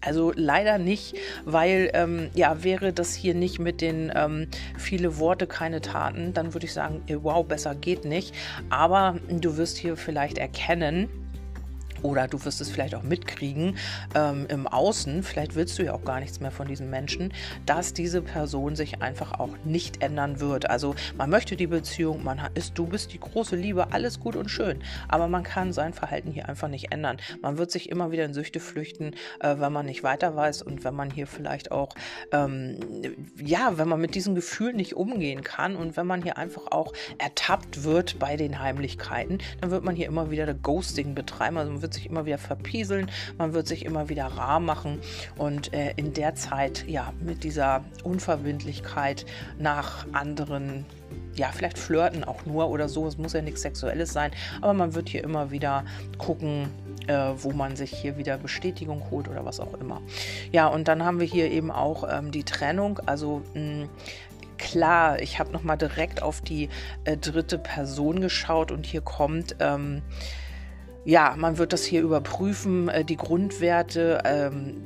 Also 0.03 0.33
leider 0.35 0.79
nicht, 0.79 1.15
weil 1.45 1.91
ähm, 1.93 2.31
ja, 2.35 2.65
wäre 2.65 2.93
das 2.93 3.15
hier 3.15 3.35
nicht 3.35 3.59
mit 3.59 3.83
den 3.83 4.11
ähm, 4.15 4.49
viele 4.79 5.19
Worte, 5.19 5.47
keine 5.47 5.83
Taten, 5.83 6.33
dann 6.33 6.55
würde 6.55 6.67
ich 6.67 6.73
sagen, 6.73 7.03
wow, 7.23 7.45
besser 7.45 7.75
geht 7.75 8.07
nicht. 8.07 8.35
Aber 8.71 9.19
du 9.29 9.59
wirst 9.59 9.77
hier 9.77 9.97
vielleicht 9.99 10.39
erkennen, 10.39 11.09
oder 12.03 12.29
du 12.29 12.45
wirst 12.45 12.61
es 12.61 12.71
vielleicht 12.71 12.95
auch 12.95 13.03
mitkriegen 13.03 13.77
ähm, 14.15 14.47
im 14.49 14.67
Außen, 14.67 15.23
vielleicht 15.23 15.55
willst 15.55 15.79
du 15.79 15.85
ja 15.85 15.95
auch 15.95 16.05
gar 16.05 16.21
nichts 16.21 16.41
mehr 16.41 16.51
von 16.51 16.69
diesem 16.69 16.91
Menschen, 16.91 17.33
dass 17.67 17.93
diese 17.93 18.23
Person 18.23 18.77
sich 18.77 19.03
einfach 19.03 19.39
auch 19.39 19.51
nicht 19.65 20.03
ändern 20.03 20.41
wird. 20.41 20.69
Also 20.69 20.95
man 21.17 21.31
möchte 21.31 21.57
die 21.57 21.67
Beziehung, 21.67 22.25
man 22.25 22.41
ist, 22.55 22.79
du 22.79 22.87
bist 22.87 23.13
die 23.13 23.21
große 23.21 23.57
Liebe, 23.57 23.93
alles 23.93 24.21
gut 24.21 24.37
und 24.37 24.49
schön, 24.49 24.83
aber 25.09 25.29
man 25.29 25.43
kann 25.43 25.73
sein 25.73 25.93
Verhalten 25.93 26.31
hier 26.31 26.49
einfach 26.49 26.69
nicht 26.69 26.93
ändern. 26.93 27.19
Man 27.43 27.59
wird 27.59 27.71
sich 27.71 27.91
immer 27.91 28.11
wieder 28.11 28.25
in 28.25 28.35
Süchte 28.35 28.61
flüchten, 28.61 29.15
äh, 29.41 29.57
wenn 29.59 29.73
man 29.73 29.87
nicht 29.87 30.03
weiter 30.03 30.37
weiß 30.37 30.63
und 30.63 30.85
wenn 30.85 30.95
man 30.95 31.11
hier 31.11 31.27
vielleicht 31.27 31.71
auch, 31.73 31.95
ähm, 32.33 32.79
ja, 33.37 33.79
wenn 33.79 33.89
man 33.89 34.01
mit 34.01 34.15
diesem 34.15 34.35
Gefühl 34.35 34.73
nicht 34.73 34.95
umgehen 34.95 35.43
kann 35.43 35.77
und 35.77 35.97
wenn 35.97 36.07
man 36.07 36.23
hier 36.23 36.37
einfach 36.37 36.69
auch 36.71 36.93
ertappt 37.19 37.85
wird 37.85 38.19
bei 38.19 38.37
den 38.37 38.61
Heimlichkeiten, 38.61 39.39
dann 39.61 39.71
wird 39.71 39.85
man 39.85 39.97
hier 39.97 40.07
immer 40.07 40.31
wieder 40.31 40.53
Ghosting 40.55 41.15
betreiben. 41.15 41.57
Also 41.59 41.73
man 41.73 41.83
wird 41.83 41.90
wird 41.91 41.95
sich 41.95 42.07
immer 42.07 42.25
wieder 42.25 42.39
verpieseln, 42.39 43.11
man 43.37 43.53
wird 43.53 43.67
sich 43.67 43.85
immer 43.85 44.09
wieder 44.09 44.27
rar 44.27 44.61
machen 44.61 45.01
und 45.37 45.75
äh, 45.75 45.93
in 45.97 46.13
der 46.13 46.37
Zeit 46.37 46.85
ja 46.87 47.13
mit 47.21 47.43
dieser 47.43 47.85
Unverbindlichkeit 48.05 49.27
nach 49.59 50.07
anderen 50.13 50.87
ja, 51.35 51.51
vielleicht 51.53 51.79
flirten 51.79 52.23
auch 52.23 52.45
nur 52.47 52.69
oder 52.69 52.89
so. 52.89 53.07
Es 53.07 53.19
muss 53.19 53.33
ja 53.33 53.43
nichts 53.43 53.63
Sexuelles 53.63 54.13
sein, 54.13 54.31
aber 54.61 54.75
man 54.75 54.95
wird 54.95 55.09
hier 55.09 55.25
immer 55.25 55.51
wieder 55.51 55.85
gucken, 56.19 56.69
äh, 57.09 57.31
wo 57.37 57.51
man 57.51 57.75
sich 57.75 57.91
hier 57.91 58.17
wieder 58.17 58.37
Bestätigung 58.37 59.11
holt 59.11 59.27
oder 59.27 59.45
was 59.45 59.59
auch 59.59 59.75
immer. 59.75 60.01
Ja, 60.53 60.69
und 60.69 60.87
dann 60.87 61.05
haben 61.05 61.19
wir 61.19 61.27
hier 61.27 61.51
eben 61.51 61.73
auch 61.73 62.05
ähm, 62.09 62.31
die 62.31 62.45
Trennung. 62.45 63.01
Also 63.07 63.43
mh, 63.55 63.89
klar, 64.59 65.21
ich 65.21 65.41
habe 65.41 65.51
nochmal 65.51 65.79
direkt 65.79 66.23
auf 66.23 66.41
die 66.43 66.69
äh, 67.05 67.17
dritte 67.17 67.59
Person 67.59 68.21
geschaut 68.21 68.71
und 68.71 68.87
hier 68.87 69.01
kommt. 69.01 69.57
Ähm, 69.59 70.03
ja, 71.11 71.35
man 71.37 71.59
wird 71.59 71.73
das 71.73 71.85
hier 71.85 72.03
überprüfen, 72.03 72.89
äh, 72.89 73.05
die 73.05 73.17
Grundwerte. 73.17 74.21
Ähm, 74.25 74.77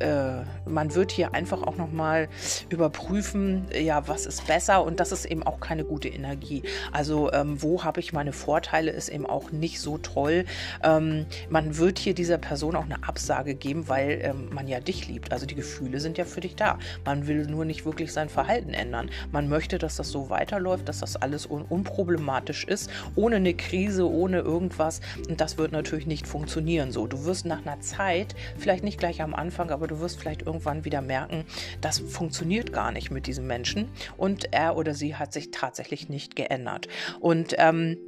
äh, 0.00 0.42
man 0.68 0.92
wird 0.96 1.12
hier 1.12 1.34
einfach 1.34 1.62
auch 1.62 1.76
nochmal 1.76 2.28
überprüfen, 2.68 3.66
ja, 3.72 4.08
was 4.08 4.26
ist 4.26 4.48
besser 4.48 4.82
und 4.82 4.98
das 4.98 5.12
ist 5.12 5.24
eben 5.24 5.44
auch 5.44 5.60
keine 5.60 5.84
gute 5.84 6.08
Energie. 6.08 6.64
Also 6.90 7.32
ähm, 7.32 7.62
wo 7.62 7.84
habe 7.84 8.00
ich 8.00 8.12
meine 8.12 8.32
Vorteile, 8.32 8.90
ist 8.90 9.08
eben 9.08 9.24
auch 9.24 9.52
nicht 9.52 9.78
so 9.78 9.98
toll. 9.98 10.46
Ähm, 10.82 11.26
man 11.48 11.78
wird 11.78 12.00
hier 12.00 12.12
dieser 12.12 12.38
Person 12.38 12.74
auch 12.74 12.84
eine 12.84 13.04
Absage 13.06 13.54
geben, 13.54 13.88
weil 13.88 14.20
ähm, 14.24 14.48
man 14.52 14.66
ja 14.66 14.80
dich 14.80 15.06
liebt. 15.06 15.32
Also 15.32 15.46
die 15.46 15.54
Gefühle 15.54 16.00
sind 16.00 16.18
ja 16.18 16.24
für 16.24 16.40
dich 16.40 16.56
da. 16.56 16.80
Man 17.04 17.28
will 17.28 17.46
nur 17.46 17.64
nicht 17.64 17.84
wirklich 17.84 18.12
sein 18.12 18.28
Verhalten 18.28 18.74
ändern. 18.74 19.10
Man 19.30 19.48
möchte, 19.48 19.78
dass 19.78 19.94
das 19.94 20.08
so 20.08 20.28
weiterläuft, 20.28 20.88
dass 20.88 20.98
das 20.98 21.14
alles 21.14 21.46
un 21.46 21.62
unproblematisch 21.68 22.64
ist, 22.64 22.90
ohne 23.14 23.36
eine 23.36 23.54
Krise, 23.54 24.10
ohne 24.10 24.38
irgendwas. 24.40 25.00
Und 25.28 25.40
das 25.40 25.56
wird 25.56 25.67
natürlich 25.72 26.06
nicht 26.06 26.26
funktionieren 26.26 26.92
so. 26.92 27.06
Du 27.06 27.24
wirst 27.24 27.46
nach 27.46 27.64
einer 27.64 27.80
Zeit, 27.80 28.34
vielleicht 28.56 28.84
nicht 28.84 28.98
gleich 28.98 29.22
am 29.22 29.34
Anfang, 29.34 29.70
aber 29.70 29.86
du 29.86 30.00
wirst 30.00 30.20
vielleicht 30.20 30.42
irgendwann 30.42 30.84
wieder 30.84 31.00
merken, 31.00 31.44
das 31.80 31.98
funktioniert 31.98 32.72
gar 32.72 32.92
nicht 32.92 33.10
mit 33.10 33.26
diesem 33.26 33.46
Menschen 33.46 33.88
und 34.16 34.52
er 34.52 34.76
oder 34.76 34.94
sie 34.94 35.16
hat 35.16 35.32
sich 35.32 35.50
tatsächlich 35.50 36.08
nicht 36.08 36.36
geändert. 36.36 36.88
Und 37.20 37.54
ähm, 37.58 37.98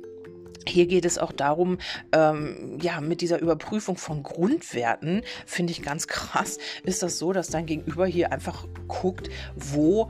hier 0.66 0.86
geht 0.86 1.04
es 1.04 1.18
auch 1.18 1.32
darum, 1.32 1.78
ähm, 2.12 2.78
ja, 2.80 3.00
mit 3.00 3.20
dieser 3.20 3.40
Überprüfung 3.40 3.96
von 3.96 4.22
Grundwerten, 4.22 5.22
finde 5.46 5.72
ich 5.72 5.82
ganz 5.82 6.06
krass, 6.06 6.58
ist 6.84 7.02
das 7.02 7.18
so, 7.18 7.32
dass 7.32 7.48
dein 7.48 7.66
Gegenüber 7.66 8.06
hier 8.06 8.32
einfach 8.32 8.66
guckt, 8.86 9.30
wo 9.54 10.08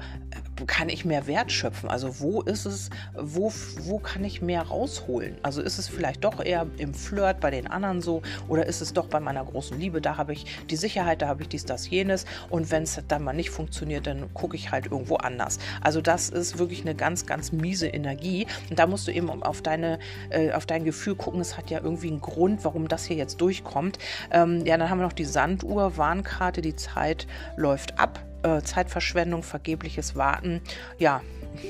kann 0.66 0.88
ich 0.88 1.04
mehr 1.04 1.26
Wert 1.26 1.52
schöpfen? 1.52 1.88
Also 1.88 2.20
wo 2.20 2.42
ist 2.42 2.66
es, 2.66 2.90
wo, 3.14 3.52
wo 3.80 3.98
kann 3.98 4.24
ich 4.24 4.42
mehr 4.42 4.62
rausholen? 4.62 5.36
Also 5.42 5.62
ist 5.62 5.78
es 5.78 5.88
vielleicht 5.88 6.24
doch 6.24 6.44
eher 6.44 6.66
im 6.76 6.94
Flirt 6.94 7.40
bei 7.40 7.50
den 7.50 7.66
anderen 7.66 8.00
so 8.00 8.22
oder 8.48 8.66
ist 8.66 8.80
es 8.80 8.92
doch 8.92 9.06
bei 9.06 9.20
meiner 9.20 9.44
großen 9.44 9.78
Liebe, 9.78 10.00
da 10.00 10.16
habe 10.16 10.32
ich 10.32 10.46
die 10.68 10.76
Sicherheit, 10.76 11.22
da 11.22 11.28
habe 11.28 11.42
ich 11.42 11.48
dies, 11.48 11.64
das, 11.64 11.88
jenes 11.88 12.26
und 12.48 12.70
wenn 12.70 12.82
es 12.82 13.00
dann 13.08 13.24
mal 13.24 13.32
nicht 13.32 13.50
funktioniert, 13.50 14.06
dann 14.06 14.32
gucke 14.34 14.56
ich 14.56 14.70
halt 14.70 14.86
irgendwo 14.86 15.16
anders. 15.16 15.58
Also 15.80 16.00
das 16.00 16.28
ist 16.28 16.58
wirklich 16.58 16.82
eine 16.82 16.94
ganz, 16.94 17.26
ganz 17.26 17.52
miese 17.52 17.88
Energie 17.88 18.46
und 18.68 18.78
da 18.78 18.86
musst 18.86 19.08
du 19.08 19.12
eben 19.12 19.42
auf, 19.42 19.62
deine, 19.62 19.98
äh, 20.30 20.52
auf 20.52 20.66
dein 20.66 20.84
Gefühl 20.84 21.14
gucken, 21.14 21.40
es 21.40 21.56
hat 21.56 21.70
ja 21.70 21.80
irgendwie 21.82 22.08
einen 22.08 22.20
Grund, 22.20 22.64
warum 22.64 22.88
das 22.88 23.04
hier 23.04 23.16
jetzt 23.16 23.40
durchkommt. 23.40 23.98
Ähm, 24.30 24.64
ja, 24.66 24.76
dann 24.76 24.90
haben 24.90 24.98
wir 24.98 25.04
noch 25.04 25.12
die 25.12 25.24
Sanduhr, 25.24 25.96
Warnkarte, 25.96 26.60
die 26.60 26.76
Zeit 26.76 27.26
läuft 27.56 27.98
ab 27.98 28.20
äh, 28.42 28.62
Zeitverschwendung, 28.62 29.42
vergebliches 29.42 30.16
Warten. 30.16 30.60
Ja, 30.98 31.22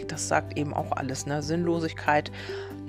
das 0.08 0.28
sagt 0.28 0.58
eben 0.58 0.74
auch 0.74 0.92
alles. 0.92 1.26
Ne? 1.26 1.42
Sinnlosigkeit, 1.42 2.30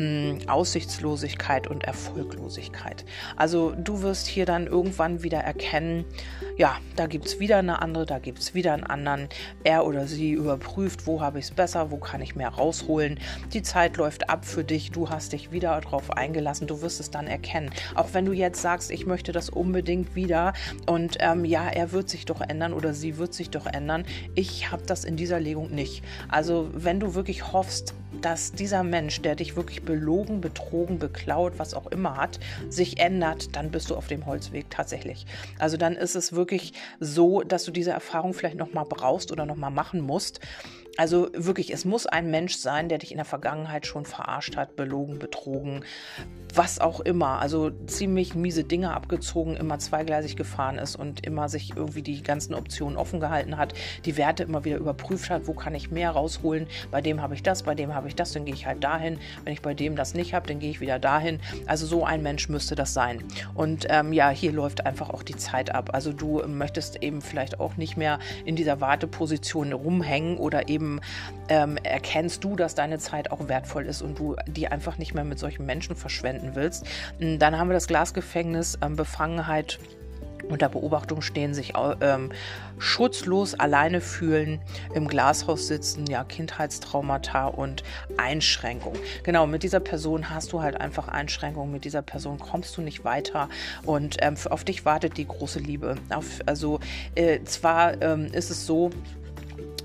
mh, 0.02 0.52
Aussichtslosigkeit 0.52 1.68
und 1.68 1.84
Erfolglosigkeit. 1.84 3.06
Also 3.36 3.74
du 3.78 4.02
wirst 4.02 4.28
hier 4.28 4.46
dann 4.46 4.68
irgendwann 4.68 5.24
wieder 5.24 5.40
erkennen, 5.40 6.06
ja, 6.58 6.78
da 6.96 7.08
gibt 7.08 7.26
es 7.26 7.40
wieder 7.40 7.58
eine 7.58 7.82
andere, 7.82 8.06
da 8.06 8.20
gibt 8.20 8.40
es 8.40 8.54
wieder 8.54 8.74
einen 8.74 8.84
anderen. 8.84 9.30
Er 9.64 9.86
oder 9.86 10.08
sie 10.08 10.32
überprüft, 10.32 11.08
wo 11.08 11.22
habe 11.22 11.40
ich 11.40 11.46
es 11.46 11.52
besser, 11.52 11.92
wo 11.92 11.98
kann 11.98 12.22
ich 12.22 12.36
mehr 12.36 12.50
rausholen. 12.50 13.20
Die 13.54 13.62
Zeit 13.62 13.98
läuft 13.98 14.30
ab 14.30 14.46
für 14.46 14.64
dich, 14.64 14.92
du 14.92 15.10
hast 15.10 15.34
dich 15.34 15.52
wieder 15.52 15.80
darauf 15.82 16.12
eingelassen, 16.12 16.68
du 16.68 16.82
wirst 16.82 17.00
es 17.00 17.10
dann 17.10 17.28
erkennen. 17.28 17.72
Auch 17.96 18.10
wenn 18.14 18.26
du 18.26 18.34
jetzt 18.34 18.62
sagst, 18.62 18.92
ich 18.92 19.06
möchte 19.06 19.32
das 19.32 19.50
unbedingt 19.50 20.16
wieder 20.16 20.54
und 20.88 21.18
ähm, 21.20 21.46
ja, 21.46 21.68
er 21.68 21.92
wird 21.92 22.10
sich 22.10 22.26
doch 22.26 22.42
ändern 22.42 22.74
oder 22.74 22.94
sie 22.94 23.18
wird 23.18 23.34
sich 23.34 23.50
doch 23.50 23.66
ändern. 23.66 24.06
Ich 24.36 24.72
habe 24.72 24.84
das 24.86 25.04
in 25.04 25.16
dieser 25.16 25.40
Legung 25.40 25.72
nicht. 25.72 26.04
Also 26.28 26.70
wenn 26.74 27.00
du 27.00 27.16
wirklich 27.16 27.52
hoffst, 27.54 27.94
dass 28.20 28.52
dieser 28.52 28.84
Mensch, 28.84 29.22
der 29.22 29.36
dich 29.36 29.56
wirklich 29.56 29.84
belogen, 29.84 30.42
betrogen, 30.42 31.00
beklaut, 31.00 31.54
was 31.58 31.74
auch 31.74 31.88
immer 31.88 32.18
hat, 32.18 32.40
sich 32.70 33.00
ändert, 33.00 33.56
dann 33.56 33.72
bist 33.72 33.90
du 33.90 33.96
auf 33.96 34.08
dem 34.08 34.26
Holzweg 34.26 34.70
tatsächlich. 34.70 35.26
Also 35.60 35.78
dann 35.78 35.96
ist 35.96 36.16
es 36.16 36.34
wirklich 36.34 36.74
so, 37.00 37.42
dass 37.42 37.64
du 37.64 37.72
diese 37.72 37.92
Erfahrung 37.92 38.34
vielleicht 38.34 38.58
nochmal 38.58 38.86
brauchst 38.86 39.32
oder 39.32 39.46
nochmal 39.46 39.72
machen 39.72 40.02
musst. 40.02 40.40
Also 41.02 41.30
wirklich, 41.34 41.74
es 41.74 41.84
muss 41.84 42.06
ein 42.06 42.30
Mensch 42.30 42.58
sein, 42.58 42.88
der 42.88 43.00
dich 43.00 43.10
in 43.10 43.18
der 43.18 43.26
Vergangenheit 43.26 43.88
schon 43.88 44.06
verarscht 44.06 44.56
hat, 44.56 44.76
belogen, 44.76 45.18
betrogen, 45.18 45.84
was 46.54 46.78
auch 46.78 47.00
immer. 47.00 47.40
Also 47.40 47.72
ziemlich 47.88 48.36
miese 48.36 48.64
Dinge 48.64 48.94
abgezogen, 48.94 49.56
immer 49.56 49.80
zweigleisig 49.80 50.36
gefahren 50.36 50.78
ist 50.78 50.96
und 50.96 51.26
immer 51.26 51.50
sich 51.50 51.76
irgendwie 51.76 52.04
die 52.04 52.22
ganzen 52.22 52.54
Optionen 52.54 52.98
offen 52.98 53.20
gehalten 53.20 53.58
hat, 53.58 53.74
die 54.06 54.16
Werte 54.16 54.44
immer 54.44 54.64
wieder 54.64 54.78
überprüft 54.78 55.32
hat, 55.32 55.48
wo 55.48 55.54
kann 55.54 55.74
ich 55.74 55.90
mehr 55.90 56.12
rausholen, 56.12 56.68
bei 56.92 57.02
dem 57.02 57.20
habe 57.20 57.34
ich 57.34 57.42
das, 57.42 57.64
bei 57.64 57.74
dem 57.74 57.96
habe 57.96 58.08
ich 58.08 58.14
das, 58.14 58.34
dann 58.34 58.46
gehe 58.46 58.54
ich 58.54 58.68
halt 58.68 58.84
dahin. 58.84 59.18
Wenn 59.44 59.54
ich 59.54 59.64
bei 59.64 59.74
dem 59.74 59.96
das 59.96 60.14
nicht 60.14 60.36
habe, 60.36 60.48
dann 60.48 60.60
gehe 60.60 60.70
ich 60.70 60.82
wieder 60.82 61.00
dahin. 61.00 61.40
Also 61.66 61.88
so 61.88 62.06
ein 62.06 62.22
Mensch 62.22 62.48
müsste 62.48 62.76
das 62.76 62.94
sein. 62.94 63.24
Und 63.56 63.88
ähm, 63.90 64.14
ja, 64.14 64.30
hier 64.30 64.52
läuft 64.52 64.86
einfach 64.86 65.10
auch 65.10 65.24
die 65.24 65.36
Zeit 65.36 65.74
ab. 65.74 65.90
Also 65.94 66.14
du 66.14 66.44
möchtest 66.46 67.02
eben 67.02 67.24
vielleicht 67.24 67.60
auch 67.60 67.76
nicht 67.76 67.98
mehr 67.98 68.20
in 68.46 68.56
dieser 68.56 68.82
Warteposition 68.82 69.74
rumhängen 69.74 70.38
oder 70.38 70.70
eben 70.70 70.91
eben 70.92 71.02
ähm, 71.50 71.78
erkennst 71.84 72.44
du, 72.44 72.56
dass 72.56 72.76
deine 72.76 73.00
Zeit 73.00 73.32
auch 73.32 73.48
wertvoll 73.48 73.86
ist 73.86 74.02
und 74.02 74.20
du 74.20 74.36
die 74.48 74.68
einfach 74.68 74.98
nicht 74.98 75.14
mehr 75.14 75.24
mit 75.24 75.40
solchen 75.40 75.66
Menschen 75.66 75.96
verschwenden 75.96 76.52
willst. 76.56 76.86
Dann 77.20 77.58
haben 77.58 77.70
wir 77.70 77.74
das 77.74 77.88
Glasgefängnis, 77.88 78.78
ähm, 78.82 78.96
Befangenheit 78.96 79.80
unter 80.50 80.70
Beobachtung 80.70 81.22
stehen, 81.22 81.54
sich 81.54 81.74
ähm, 82.02 82.32
schutzlos 82.80 83.54
alleine 83.54 84.02
fühlen, 84.02 84.60
im 84.94 85.08
Glashaus 85.08 85.68
sitzen, 85.68 86.08
ja, 86.08 86.24
Kindheitstraumata 86.24 87.48
und 87.48 87.84
Einschränkungen. 88.18 89.00
Genau, 89.24 89.46
mit 89.46 89.62
dieser 89.64 89.80
Person 89.80 90.30
hast 90.32 90.52
du 90.52 90.62
halt 90.62 90.82
einfach 90.82 91.08
Einschränkungen, 91.08 91.72
mit 91.72 91.86
dieser 91.86 92.02
Person 92.02 92.40
kommst 92.40 92.76
du 92.76 92.82
nicht 92.82 93.06
weiter 93.06 93.50
und 93.86 94.18
ähm, 94.22 94.36
auf 94.50 94.64
dich 94.64 94.84
wartet 94.84 95.18
die 95.18 95.28
große 95.28 95.60
Liebe. 95.60 95.96
Auf, 96.10 96.40
also 96.48 96.80
äh, 97.16 97.44
zwar 97.44 98.02
ähm, 98.02 98.26
ist 98.34 98.50
es 98.50 98.66
so, 98.66 98.90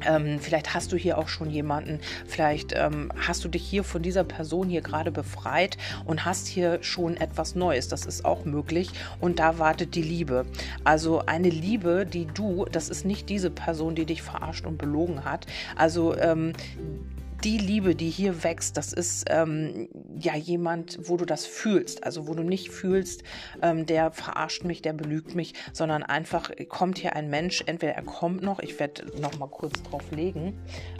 ähm, 0.05 0.39
vielleicht 0.41 0.75
hast 0.75 0.93
du 0.93 0.97
hier 0.97 1.19
auch 1.19 1.29
schon 1.29 1.51
jemanden, 1.51 2.01
vielleicht 2.27 2.73
ähm, 2.75 3.11
hast 3.17 3.45
du 3.45 3.49
dich 3.49 3.63
hier 3.63 3.85
von 3.85 4.03
dieser 4.03 4.25
Person 4.25 4.69
hier 4.69 4.83
gerade 4.83 5.11
befreit 5.11 5.77
und 6.05 6.25
hast 6.25 6.47
hier 6.47 6.83
schon 6.83 7.17
etwas 7.17 7.55
Neues. 7.55 7.89
Das 7.89 8.07
ist 8.07 8.25
auch 8.25 8.45
möglich 8.45 8.91
und 9.21 9.39
da 9.39 9.59
wartet 9.59 9.95
die 9.95 10.03
Liebe. 10.03 10.47
Also 10.85 11.23
eine 11.27 11.51
Liebe, 11.51 12.07
die 12.07 12.27
du, 12.27 12.67
das 12.71 12.89
ist 12.89 13.05
nicht 13.05 13.29
diese 13.29 13.51
Person, 13.51 13.95
die 13.95 14.05
dich 14.05 14.23
verarscht 14.23 14.67
und 14.67 14.79
belogen 14.79 15.25
hat. 15.25 15.47
Also 15.77 16.17
ähm, 16.17 16.53
die 17.45 17.59
Liebe, 17.59 17.95
die 17.95 18.11
hier 18.11 18.43
wächst, 18.45 18.77
das 18.77 18.93
ist 18.93 19.27
ähm, 19.29 19.89
ja 20.19 20.35
jemand, 20.35 20.99
wo 21.09 21.17
du 21.17 21.25
das 21.25 21.47
fühlst. 21.47 22.05
Also 22.05 22.27
wo 22.27 22.35
du 22.35 22.43
nicht 22.43 22.71
fühlst, 22.71 23.23
ähm, 23.63 23.87
der 23.87 24.11
verarscht 24.11 24.65
mich, 24.65 24.83
der 24.83 24.93
belügt 24.93 25.35
mich, 25.35 25.55
sondern 25.73 26.03
einfach 26.03 26.51
kommt 26.69 26.99
hier 26.99 27.15
ein 27.15 27.31
Mensch, 27.31 27.63
entweder 27.67 27.93
er 27.93 28.03
kommt 28.03 28.43
noch, 28.43 28.61
ich 28.61 28.79
werde 28.79 29.05
noch 29.21 29.39
mal 29.39 29.49
kurz 29.49 29.83
drauf 29.83 30.11
legen, 30.11 30.59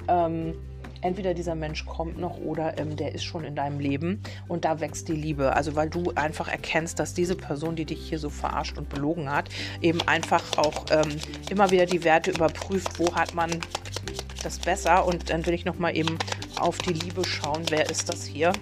ähm, 0.09 0.55
entweder 1.01 1.35
dieser 1.35 1.55
Mensch 1.55 1.85
kommt 1.85 2.19
noch 2.19 2.39
oder 2.39 2.79
ähm, 2.79 2.97
der 2.97 3.15
ist 3.15 3.25
schon 3.25 3.45
in 3.45 3.55
deinem 3.55 3.79
Leben 3.79 4.23
und 4.49 4.65
da 4.65 4.81
wächst 4.81 5.09
die 5.09 5.15
Liebe. 5.15 5.55
Also 5.55 5.77
weil 5.77 5.89
du 5.89 6.13
einfach 6.15 6.49
erkennst, 6.49 6.99
dass 6.99 7.15
diese 7.15 7.37
Person, 7.37 7.77
die 7.77 7.85
dich 7.85 8.09
hier 8.09 8.19
so 8.19 8.31
verarscht 8.31 8.79
und 8.79 8.89
belogen 8.89 9.31
hat, 9.31 9.49
eben 9.81 10.01
einfach 10.03 10.59
auch 10.59 10.87
ähm, 10.91 11.17
immer 11.51 11.71
wieder 11.71 11.87
die 11.87 12.05
Werte 12.05 12.31
überprüft, 12.31 12.99
wo 12.99 13.15
hat 13.15 13.35
man 13.35 13.51
das 14.47 14.59
besser. 14.59 15.05
Und 15.05 15.29
dann 15.29 15.45
will 15.45 15.55
ich 15.55 15.65
noch 15.65 15.79
mal 15.79 15.95
eben 15.95 16.19
auf 16.59 16.79
die 16.79 16.93
Liebe 16.93 17.25
schauen. 17.25 17.65
Wer 17.69 17.91
ist 17.91 18.09
das 18.09 18.25
hier? 18.25 18.53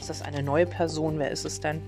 Ist 0.00 0.08
das 0.08 0.22
eine 0.22 0.42
neue 0.42 0.66
Person? 0.66 1.18
Wer 1.18 1.30
ist 1.30 1.44
es 1.44 1.60
denn? 1.60 1.82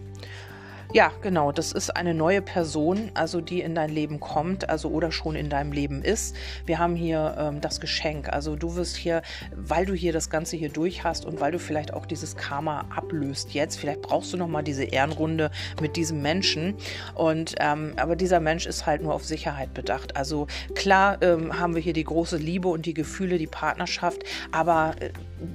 Ja, 0.95 1.11
genau, 1.23 1.53
das 1.53 1.73
ist 1.73 1.97
eine 1.97 2.13
neue 2.13 2.43
Person, 2.43 3.11
also 3.15 3.41
die 3.41 3.63
in 3.63 3.75
dein 3.75 3.89
Leben 3.89 4.21
kommt, 4.21 4.69
also 4.69 4.91
oder 4.91 5.11
schon 5.11 5.37
in 5.37 5.49
deinem 5.49 5.73
Leben 5.73 6.03
ist. 6.03 6.37
Wir 6.67 6.79
haben 6.79 6.97
hier 6.97 7.35
ähm, 7.39 7.63
das 7.63 7.81
Geschenk. 7.81 8.29
Also 8.29 8.57
du 8.57 8.77
wirst 8.77 8.97
hier, 8.97 9.23
weil 9.57 9.87
du 9.87 9.95
hier 9.95 10.13
das 10.13 10.29
Ganze 10.29 10.59
hier 10.59 10.69
durch 10.69 11.03
hast 11.03 11.25
und 11.25 11.41
weil 11.41 11.51
du 11.51 11.59
vielleicht 11.59 11.95
auch 11.95 12.05
dieses 12.05 12.37
Karma 12.37 12.85
ablöst 12.95 13.55
jetzt, 13.55 13.77
vielleicht 13.77 14.03
brauchst 14.03 14.35
du 14.35 14.37
nochmal 14.37 14.65
diese 14.65 14.85
Ehrenrunde 14.85 15.51
mit 15.81 15.97
diesem 15.97 16.21
Menschen. 16.21 16.75
Und 17.15 17.55
ähm, 17.59 17.95
aber 17.97 18.15
dieser 18.15 18.41
Mensch 18.41 18.67
ist 18.67 18.85
halt 18.85 19.03
nur 19.03 19.15
auf 19.15 19.25
Sicherheit 19.25 19.73
bedacht. 19.73 20.15
Also 20.17 20.47
klar 20.75 21.17
ähm, 21.23 21.59
haben 21.59 21.75
wir 21.75 21.81
hier 21.81 21.95
die 21.95 22.05
große 22.05 22.37
Liebe 22.37 22.69
und 22.69 22.85
die 22.85 22.93
Gefühle, 22.93 23.39
die 23.39 23.47
Partnerschaft, 23.47 24.25
aber 24.51 24.95
äh, 25.01 25.09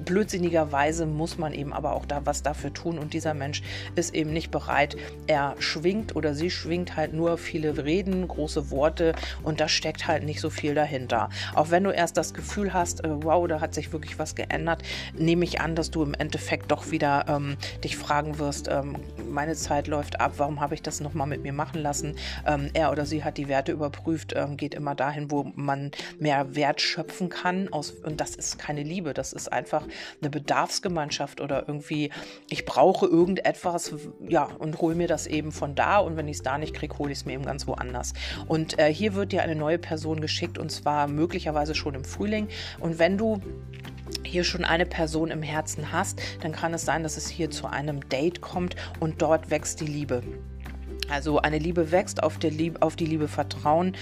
blödsinnigerweise 0.06 1.06
muss 1.06 1.38
man 1.38 1.54
eben 1.54 1.74
aber 1.74 1.94
auch 1.94 2.06
da 2.06 2.26
was 2.26 2.44
dafür 2.44 2.74
tun 2.74 3.00
und 3.00 3.14
dieser 3.14 3.34
Mensch 3.34 3.62
ist 3.96 4.14
eben 4.14 4.32
nicht 4.32 4.52
bereit, 4.52 4.98
er 5.28 5.56
schwingt 5.60 6.16
oder 6.16 6.34
sie 6.34 6.50
schwingt 6.50 6.96
halt 6.96 7.14
nur 7.14 7.38
viele 7.38 7.86
Reden, 7.86 8.28
große 8.28 8.72
Worte 8.72 9.14
und 9.44 9.60
da 9.60 9.68
steckt 9.68 10.08
halt 10.08 10.24
nicht 10.24 10.42
so 10.42 10.50
viel 10.50 10.76
dahinter. 10.76 11.30
Auch 11.56 11.72
wenn 11.72 11.84
du 11.84 11.92
erst 11.92 12.18
das 12.18 12.34
Gefühl 12.34 12.74
hast, 12.74 13.04
äh, 13.04 13.24
wow, 13.24 13.48
da 13.48 13.62
hat 13.62 13.74
sich 13.74 13.92
wirklich 13.92 14.20
was 14.20 14.36
geändert, 14.36 14.84
nehme 15.18 15.44
ich 15.44 15.62
an, 15.62 15.76
dass 15.76 15.92
du 15.92 16.04
im 16.04 16.14
Endeffekt 16.14 16.72
doch 16.72 16.92
wieder 16.92 17.26
ähm, 17.28 17.58
dich 17.84 17.98
fragen 17.98 18.40
wirst, 18.40 18.68
ähm, 18.70 18.96
meine 19.30 19.56
Zeit 19.56 19.88
läuft 19.88 20.20
ab, 20.20 20.34
warum 20.38 20.60
habe 20.60 20.76
ich 20.76 20.82
das 20.82 21.00
nochmal 21.00 21.28
mit 21.28 21.44
mir 21.44 21.54
machen 21.54 21.82
lassen? 21.82 22.16
Ähm, 22.46 22.70
er 22.74 22.92
oder 22.92 23.06
sie 23.06 23.24
hat 23.24 23.38
die 23.38 23.48
Werte 23.48 23.72
überprüft, 23.72 24.34
ähm, 24.36 24.58
geht 24.58 24.74
immer 24.74 24.96
dahin, 24.96 25.32
wo 25.32 25.52
man 25.56 25.92
mehr 26.20 26.56
Wert 26.56 26.82
schöpfen 26.82 27.30
kann 27.30 27.72
aus, 27.72 27.92
und 27.92 28.22
das 28.22 28.36
ist 28.36 28.58
keine 28.58 28.84
Liebe, 28.84 29.14
das 29.14 29.34
ist 29.34 29.52
einfach 29.52 29.77
eine 30.22 30.30
Bedarfsgemeinschaft 30.30 31.42
oder 31.42 31.68
irgendwie, 31.68 32.12
ich 32.50 32.66
brauche 32.66 33.08
irgendetwas, 33.08 33.94
ja, 34.28 34.46
und 34.60 34.80
hole 34.80 34.96
mir 34.96 35.08
das 35.08 35.18
das 35.18 35.26
eben 35.26 35.52
von 35.52 35.74
da 35.74 35.98
und 35.98 36.16
wenn 36.16 36.28
ich 36.28 36.38
es 36.38 36.44
da 36.44 36.60
nicht 36.60 36.76
kriege, 36.76 36.96
hole 37.00 37.12
ich 37.12 37.20
es 37.20 37.26
mir 37.26 37.34
eben 37.34 37.46
ganz 37.46 37.66
woanders. 37.66 38.14
Und 38.48 38.78
äh, 38.78 38.94
hier 38.94 39.16
wird 39.16 39.32
dir 39.32 39.42
eine 39.42 39.56
neue 39.56 39.80
Person 39.80 40.22
geschickt 40.22 40.60
und 40.60 40.72
zwar 40.72 41.08
möglicherweise 41.08 41.74
schon 41.74 41.96
im 41.96 42.06
Frühling. 42.06 42.48
Und 42.80 43.00
wenn 43.00 43.18
du 43.18 43.42
hier 44.24 44.44
schon 44.44 44.64
eine 44.64 44.86
Person 44.86 45.32
im 45.32 45.42
Herzen 45.42 45.92
hast, 45.92 46.22
dann 46.42 46.52
kann 46.52 46.72
es 46.76 46.86
sein, 46.86 47.02
dass 47.02 47.18
es 47.18 47.28
hier 47.28 47.50
zu 47.50 47.66
einem 47.66 48.08
Date 48.10 48.42
kommt 48.42 48.76
und 49.00 49.24
dort 49.24 49.50
wächst 49.50 49.82
die 49.82 49.88
Liebe. 49.88 50.22
Also 51.10 51.40
eine 51.40 51.58
Liebe 51.58 51.92
wächst, 51.92 52.22
auf, 52.24 52.38
Liebe, 52.42 52.82
auf 52.82 52.96
die 52.96 53.06
Liebe 53.06 53.28
vertrauen, 53.28 53.96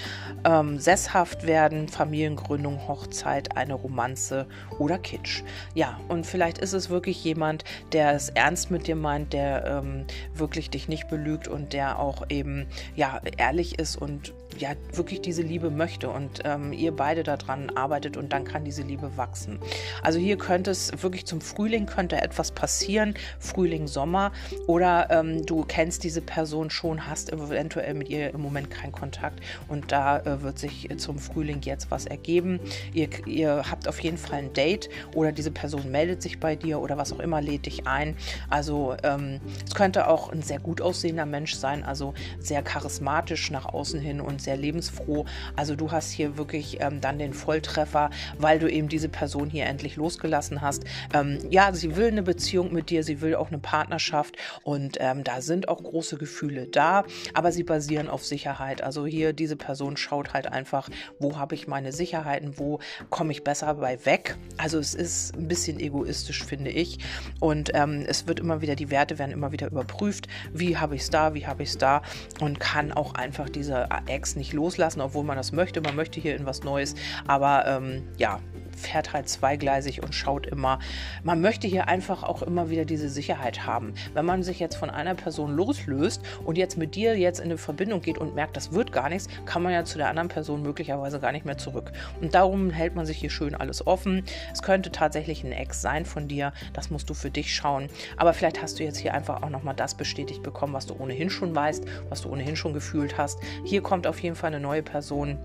ähm, 0.44 0.80
sesshaft 0.80 1.46
werden, 1.46 1.88
Familiengründung, 1.88 2.88
Hochzeit, 2.88 3.56
eine 3.58 3.76
Romanze 3.76 4.48
oder 4.80 4.98
Kitsch. 4.98 5.44
Ja, 5.74 6.00
und 6.08 6.26
vielleicht 6.26 6.58
ist 6.58 6.74
es 6.74 6.90
wirklich 6.90 7.24
jemand, 7.24 7.64
der 7.92 8.14
es 8.14 8.30
ernst 8.30 8.72
mit 8.72 8.88
dir 8.88 8.96
meint, 8.96 9.34
der 9.34 9.66
ähm, 9.66 10.06
wirklich 10.34 10.70
dich 10.70 10.88
nicht 10.88 11.08
belügt 11.08 11.48
und 11.48 11.74
der 11.74 12.00
auch 12.00 12.26
eben 12.30 12.68
ja 12.96 13.22
ehrlich 13.38 13.78
ist 13.80 13.96
und 13.96 14.34
ja 14.58 14.72
wirklich 14.94 15.22
diese 15.22 15.42
Liebe 15.42 15.70
möchte 15.70 16.10
und 16.10 16.42
ähm, 16.44 16.74
ihr 16.74 16.92
beide 16.92 17.24
daran 17.24 17.70
arbeitet 17.72 18.18
und 18.18 18.34
dann 18.34 18.44
kann 18.44 18.64
diese 18.64 18.84
Liebe 18.84 19.18
wachsen. 19.18 19.60
Also 20.02 20.20
hier 20.20 20.38
könnte 20.38 20.72
es 20.72 20.92
wirklich 21.02 21.26
zum 21.26 21.42
Frühling 21.42 21.86
könnte 21.86 22.22
etwas 22.22 22.52
passieren, 22.52 23.16
Frühling, 23.40 23.88
Sommer 23.88 24.32
oder 24.68 25.10
ähm, 25.12 25.46
du 25.46 25.64
kennst 25.64 26.04
diese 26.04 26.22
Person 26.22 26.70
schon, 26.70 27.08
hast 27.08 27.32
eventuell 27.32 27.94
mit 27.94 28.10
ihr 28.10 28.34
im 28.34 28.42
Moment 28.42 28.70
keinen 28.72 28.92
Kontakt 28.92 29.40
und 29.68 29.92
da 29.92 30.20
äh, 30.20 30.42
wird 30.42 30.60
sich 30.60 30.90
zum 30.98 31.20
Frühling 31.20 31.62
jetzt 31.62 31.92
was 31.92 32.06
ergeben. 32.06 32.60
Ihr, 32.94 33.10
ihr 33.26 33.64
habt 33.70 33.88
auf 33.88 34.00
jeden 34.00 34.18
Fall 34.18 34.40
ein 34.40 34.54
Date 34.54 34.90
oder 35.14 35.32
diese 35.32 35.52
Person 35.52 35.92
meldet 35.92 36.22
sich 36.22 36.40
bei 36.40 36.56
dir 36.56 36.80
oder 36.80 36.98
was 36.98 37.12
auch 37.14 37.20
immer, 37.20 37.42
lädt 37.42 37.66
dich 37.66 37.88
ein. 37.88 38.16
Also 38.50 38.96
ähm, 39.04 39.40
es 39.66 39.76
könnte 39.76 40.08
auch 40.08 40.32
ein 40.32 40.42
sehr 40.42 40.60
gut 40.60 40.82
aussehender 40.82 41.26
Mensch 41.26 41.56
sein, 41.56 41.84
also 41.84 42.14
sehr 42.40 42.62
charismatisch 42.62 43.52
nach 43.52 43.66
außen 43.66 44.00
hin 44.00 44.22
und 44.22 44.42
sehr 44.46 44.58
lebensfroh. 44.58 45.26
Also 45.56 45.76
du 45.76 45.92
hast 45.92 46.12
hier 46.12 46.38
wirklich 46.38 46.78
ähm, 46.80 47.02
dann 47.02 47.20
den 47.20 47.34
Volltreffer, 47.34 48.10
weil 48.38 48.60
du 48.60 48.72
eben 48.72 48.88
diese 48.88 49.10
Person 49.10 49.50
hier 49.50 49.66
endlich 49.66 49.98
losgelassen 49.98 50.62
hast. 50.62 50.86
Ähm, 51.14 51.40
ja, 51.50 51.74
sie 51.74 51.96
will 51.96 52.08
eine 52.08 52.24
Beziehung 52.24 52.72
mit 52.72 52.90
dir, 52.90 53.04
sie 53.04 53.22
will 53.22 53.36
auch 53.36 53.50
eine 53.50 53.60
Partnerschaft 53.60 54.38
und 54.64 54.98
ähm, 55.00 55.24
da 55.24 55.42
sind 55.42 55.68
auch 55.68 55.84
große 55.84 56.18
Gefühle 56.18 56.68
da, 56.68 57.04
aber 57.34 57.52
sie 57.52 57.64
basieren 57.64 58.08
auf 58.10 58.26
Sicherheit. 58.26 58.82
Also 58.82 59.06
hier 59.06 59.34
diese 59.34 59.56
Person 59.56 59.98
schaut 59.98 60.34
halt 60.34 60.48
einfach, 60.48 60.90
wo 61.20 61.38
habe 61.38 61.56
ich 61.56 61.68
meine 61.68 61.92
Sicherheiten, 61.92 62.58
wo 62.58 62.80
komme 63.10 63.32
ich 63.32 63.44
besser 63.44 63.74
bei 63.76 64.06
weg. 64.06 64.38
Also 64.58 64.80
es 64.80 64.94
ist 64.94 65.36
ein 65.36 65.48
bisschen 65.48 65.80
egoistisch, 65.80 66.44
finde 66.44 66.70
ich. 66.70 67.00
Und 67.40 67.72
ähm, 67.74 68.04
es 68.08 68.28
wird 68.28 68.40
immer 68.40 68.62
wieder, 68.62 68.76
die 68.76 68.90
Werte 68.90 69.20
werden 69.20 69.32
immer 69.32 69.52
wieder 69.52 69.68
überprüft. 69.68 70.28
Wie 70.54 70.78
habe 70.78 70.96
ich 70.96 71.02
es 71.02 71.10
da, 71.10 71.34
wie 71.34 71.48
habe 71.48 71.64
ich 71.64 71.70
es 71.70 71.78
da 71.78 72.02
und 72.40 72.60
kann 72.60 72.92
auch 72.92 73.14
einfach 73.16 73.50
diese 73.50 73.88
Ex 74.08 74.35
nicht 74.36 74.54
loslassen, 74.54 75.02
obwohl 75.02 75.24
man 75.24 75.38
das 75.38 75.52
möchte. 75.52 75.82
Man 75.82 75.96
möchte 75.96 76.20
hier 76.20 76.36
in 76.36 76.46
was 76.46 76.64
Neues, 76.64 76.96
aber 77.28 77.66
ähm, 77.68 78.08
ja, 78.18 78.40
fährt 78.76 79.14
halt 79.14 79.30
zweigleisig 79.30 80.04
und 80.04 80.14
schaut 80.14 80.46
immer. 80.46 80.80
Man 81.24 81.42
möchte 81.42 81.68
hier 81.68 81.88
einfach 81.88 82.24
auch 82.24 82.42
immer 82.42 82.70
wieder 82.70 82.86
diese 82.86 83.10
Sicherheit 83.10 83.66
haben. 83.66 83.94
Wenn 84.14 84.26
man 84.26 84.44
sich 84.44 84.60
jetzt 84.60 84.76
von 84.76 84.90
einer 84.90 85.16
Person 85.16 85.56
loslöst 85.56 86.22
und 86.44 86.58
jetzt 86.58 86.78
mit 86.78 86.96
dir 86.96 87.18
jetzt 87.18 87.40
in 87.40 87.46
eine 87.46 87.58
Verbindung 87.58 88.02
geht 88.02 88.18
und 88.18 88.36
merkt, 88.36 88.58
das 88.58 88.72
wird 88.72 88.92
gar 88.92 89.10
nichts, 89.10 89.28
kann 89.46 89.64
man 89.64 89.74
ja 89.74 89.86
zu 89.86 89.98
der 89.98 90.10
anderen 90.10 90.30
Person 90.30 90.62
möglicherweise 90.62 91.20
gar 91.20 91.32
nicht 91.32 91.46
mehr 91.46 91.58
zurück. 91.58 91.92
Und 92.22 92.36
darum 92.36 92.70
hält 92.70 92.96
man 92.96 93.06
sich 93.06 93.18
hier 93.18 93.30
schön 93.30 93.56
alles 93.56 93.86
offen. 93.86 94.24
Es 94.52 94.62
könnte 94.62 94.92
tatsächlich 94.92 95.44
ein 95.44 95.52
Ex 95.52 95.82
sein 95.82 96.06
von 96.06 96.28
dir, 96.28 96.54
das 96.74 96.90
musst 96.90 97.10
du 97.10 97.14
für 97.14 97.32
dich 97.32 97.54
schauen. 97.56 97.90
Aber 98.18 98.34
vielleicht 98.34 98.62
hast 98.62 98.80
du 98.80 98.84
jetzt 98.84 98.98
hier 98.98 99.14
einfach 99.14 99.42
auch 99.42 99.50
nochmal 99.50 99.76
das 99.76 99.96
bestätigt 99.96 100.44
bekommen, 100.44 100.74
was 100.74 100.86
du 100.86 100.96
ohnehin 100.96 101.30
schon 101.30 101.56
weißt, 101.56 101.86
was 102.10 102.22
du 102.22 102.30
ohnehin 102.30 102.56
schon 102.56 102.74
gefühlt 102.74 103.18
hast. 103.18 103.40
Hier 103.64 103.82
kommt 103.82 104.08
auf 104.08 104.20
jeden 104.20 104.36
Fall 104.36 104.48
eine 104.48 104.60
neue 104.60 104.84
Person 104.84 105.38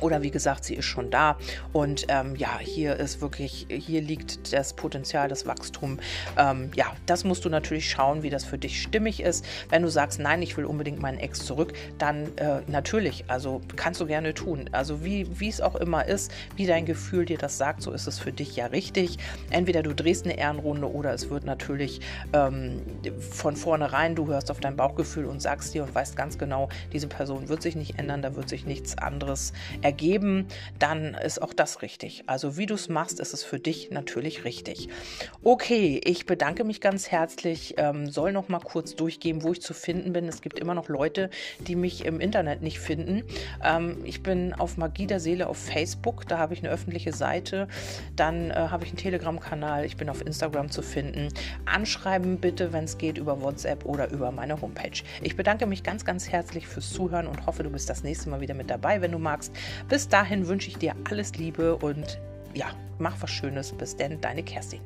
oder 0.00 0.22
wie 0.22 0.30
gesagt, 0.30 0.64
sie 0.64 0.74
ist 0.74 0.84
schon 0.84 1.10
da. 1.10 1.36
Und 1.72 2.06
ähm, 2.08 2.36
ja, 2.36 2.58
hier 2.58 2.96
ist 2.96 3.20
wirklich, 3.20 3.66
hier 3.68 4.00
liegt 4.00 4.52
das 4.52 4.74
Potenzial, 4.74 5.28
das 5.28 5.46
Wachstum. 5.46 5.98
Ähm, 6.36 6.70
ja, 6.74 6.86
das 7.06 7.24
musst 7.24 7.44
du 7.44 7.48
natürlich 7.48 7.90
schauen, 7.90 8.22
wie 8.22 8.30
das 8.30 8.44
für 8.44 8.58
dich 8.58 8.80
stimmig 8.80 9.20
ist. 9.20 9.44
Wenn 9.68 9.82
du 9.82 9.88
sagst, 9.88 10.20
nein, 10.20 10.42
ich 10.42 10.56
will 10.56 10.64
unbedingt 10.64 11.00
meinen 11.00 11.18
Ex 11.18 11.44
zurück, 11.44 11.72
dann 11.98 12.36
äh, 12.36 12.60
natürlich, 12.66 13.24
also 13.28 13.60
kannst 13.76 14.00
du 14.00 14.06
gerne 14.06 14.34
tun. 14.34 14.68
Also 14.72 15.04
wie 15.04 15.26
es 15.48 15.60
auch 15.60 15.76
immer 15.76 16.06
ist, 16.06 16.32
wie 16.56 16.66
dein 16.66 16.86
Gefühl 16.86 17.24
dir 17.24 17.38
das 17.38 17.58
sagt, 17.58 17.82
so 17.82 17.92
ist 17.92 18.06
es 18.06 18.18
für 18.18 18.32
dich 18.32 18.56
ja 18.56 18.66
richtig. 18.66 19.18
Entweder 19.50 19.82
du 19.82 19.94
drehst 19.94 20.24
eine 20.24 20.38
Ehrenrunde 20.38 20.90
oder 20.90 21.12
es 21.12 21.30
wird 21.30 21.44
natürlich 21.44 22.00
ähm, 22.32 22.82
von 23.30 23.56
vornherein, 23.56 24.14
du 24.14 24.26
hörst 24.26 24.50
auf 24.50 24.60
dein 24.60 24.76
Bauchgefühl 24.76 25.24
und 25.26 25.40
sagst 25.40 25.74
dir 25.74 25.82
und 25.82 25.94
weißt 25.94 26.16
ganz 26.16 26.38
genau, 26.38 26.68
diese 26.92 27.08
Person 27.08 27.48
wird 27.48 27.62
sich 27.62 27.76
nicht 27.76 27.98
ändern, 27.98 28.22
da 28.22 28.36
wird 28.36 28.48
sich 28.48 28.66
nichts 28.66 28.96
anderes 28.98 29.52
ändern 29.82 29.87
ergeben, 29.88 30.46
dann 30.78 31.14
ist 31.14 31.40
auch 31.40 31.54
das 31.54 31.80
richtig. 31.80 32.24
Also 32.26 32.58
wie 32.58 32.66
du 32.66 32.74
es 32.74 32.90
machst, 32.90 33.20
ist 33.20 33.32
es 33.32 33.42
für 33.42 33.58
dich 33.58 33.90
natürlich 33.90 34.44
richtig. 34.44 34.90
Okay, 35.42 35.98
ich 36.04 36.26
bedanke 36.26 36.62
mich 36.62 36.82
ganz 36.82 37.10
herzlich. 37.10 37.74
Ähm, 37.78 38.06
soll 38.10 38.32
noch 38.32 38.50
mal 38.50 38.60
kurz 38.60 38.96
durchgehen, 38.96 39.42
wo 39.42 39.52
ich 39.52 39.62
zu 39.62 39.72
finden 39.72 40.12
bin. 40.12 40.28
Es 40.28 40.42
gibt 40.42 40.58
immer 40.58 40.74
noch 40.74 40.90
Leute, 40.90 41.30
die 41.60 41.74
mich 41.74 42.04
im 42.04 42.20
Internet 42.20 42.60
nicht 42.60 42.80
finden. 42.80 43.22
Ähm, 43.64 44.02
ich 44.04 44.22
bin 44.22 44.52
auf 44.52 44.76
Magie 44.76 45.06
der 45.06 45.20
Seele 45.20 45.46
auf 45.46 45.56
Facebook. 45.56 46.28
Da 46.28 46.36
habe 46.36 46.52
ich 46.52 46.60
eine 46.60 46.68
öffentliche 46.68 47.14
Seite. 47.14 47.66
Dann 48.14 48.50
äh, 48.50 48.54
habe 48.54 48.84
ich 48.84 48.90
einen 48.90 48.98
Telegram-Kanal. 48.98 49.86
Ich 49.86 49.96
bin 49.96 50.10
auf 50.10 50.20
Instagram 50.20 50.70
zu 50.70 50.82
finden. 50.82 51.28
Anschreiben 51.64 52.40
bitte, 52.40 52.74
wenn 52.74 52.84
es 52.84 52.98
geht, 52.98 53.16
über 53.16 53.40
WhatsApp 53.40 53.86
oder 53.86 54.10
über 54.10 54.32
meine 54.32 54.60
Homepage. 54.60 55.02
Ich 55.22 55.34
bedanke 55.34 55.64
mich 55.64 55.82
ganz, 55.82 56.04
ganz 56.04 56.28
herzlich 56.28 56.66
fürs 56.66 56.92
Zuhören 56.92 57.26
und 57.26 57.46
hoffe, 57.46 57.62
du 57.62 57.70
bist 57.70 57.88
das 57.88 58.02
nächste 58.02 58.28
Mal 58.28 58.42
wieder 58.42 58.54
mit 58.54 58.68
dabei, 58.68 59.00
wenn 59.00 59.12
du 59.12 59.18
magst. 59.18 59.54
Bis 59.88 60.08
dahin 60.08 60.46
wünsche 60.46 60.68
ich 60.68 60.78
dir 60.78 60.94
alles 61.10 61.36
Liebe 61.36 61.76
und 61.76 62.18
ja, 62.54 62.66
mach 62.98 63.20
was 63.20 63.30
Schönes. 63.30 63.72
Bis 63.72 63.96
denn, 63.96 64.20
deine 64.20 64.42
Kerstin. 64.42 64.80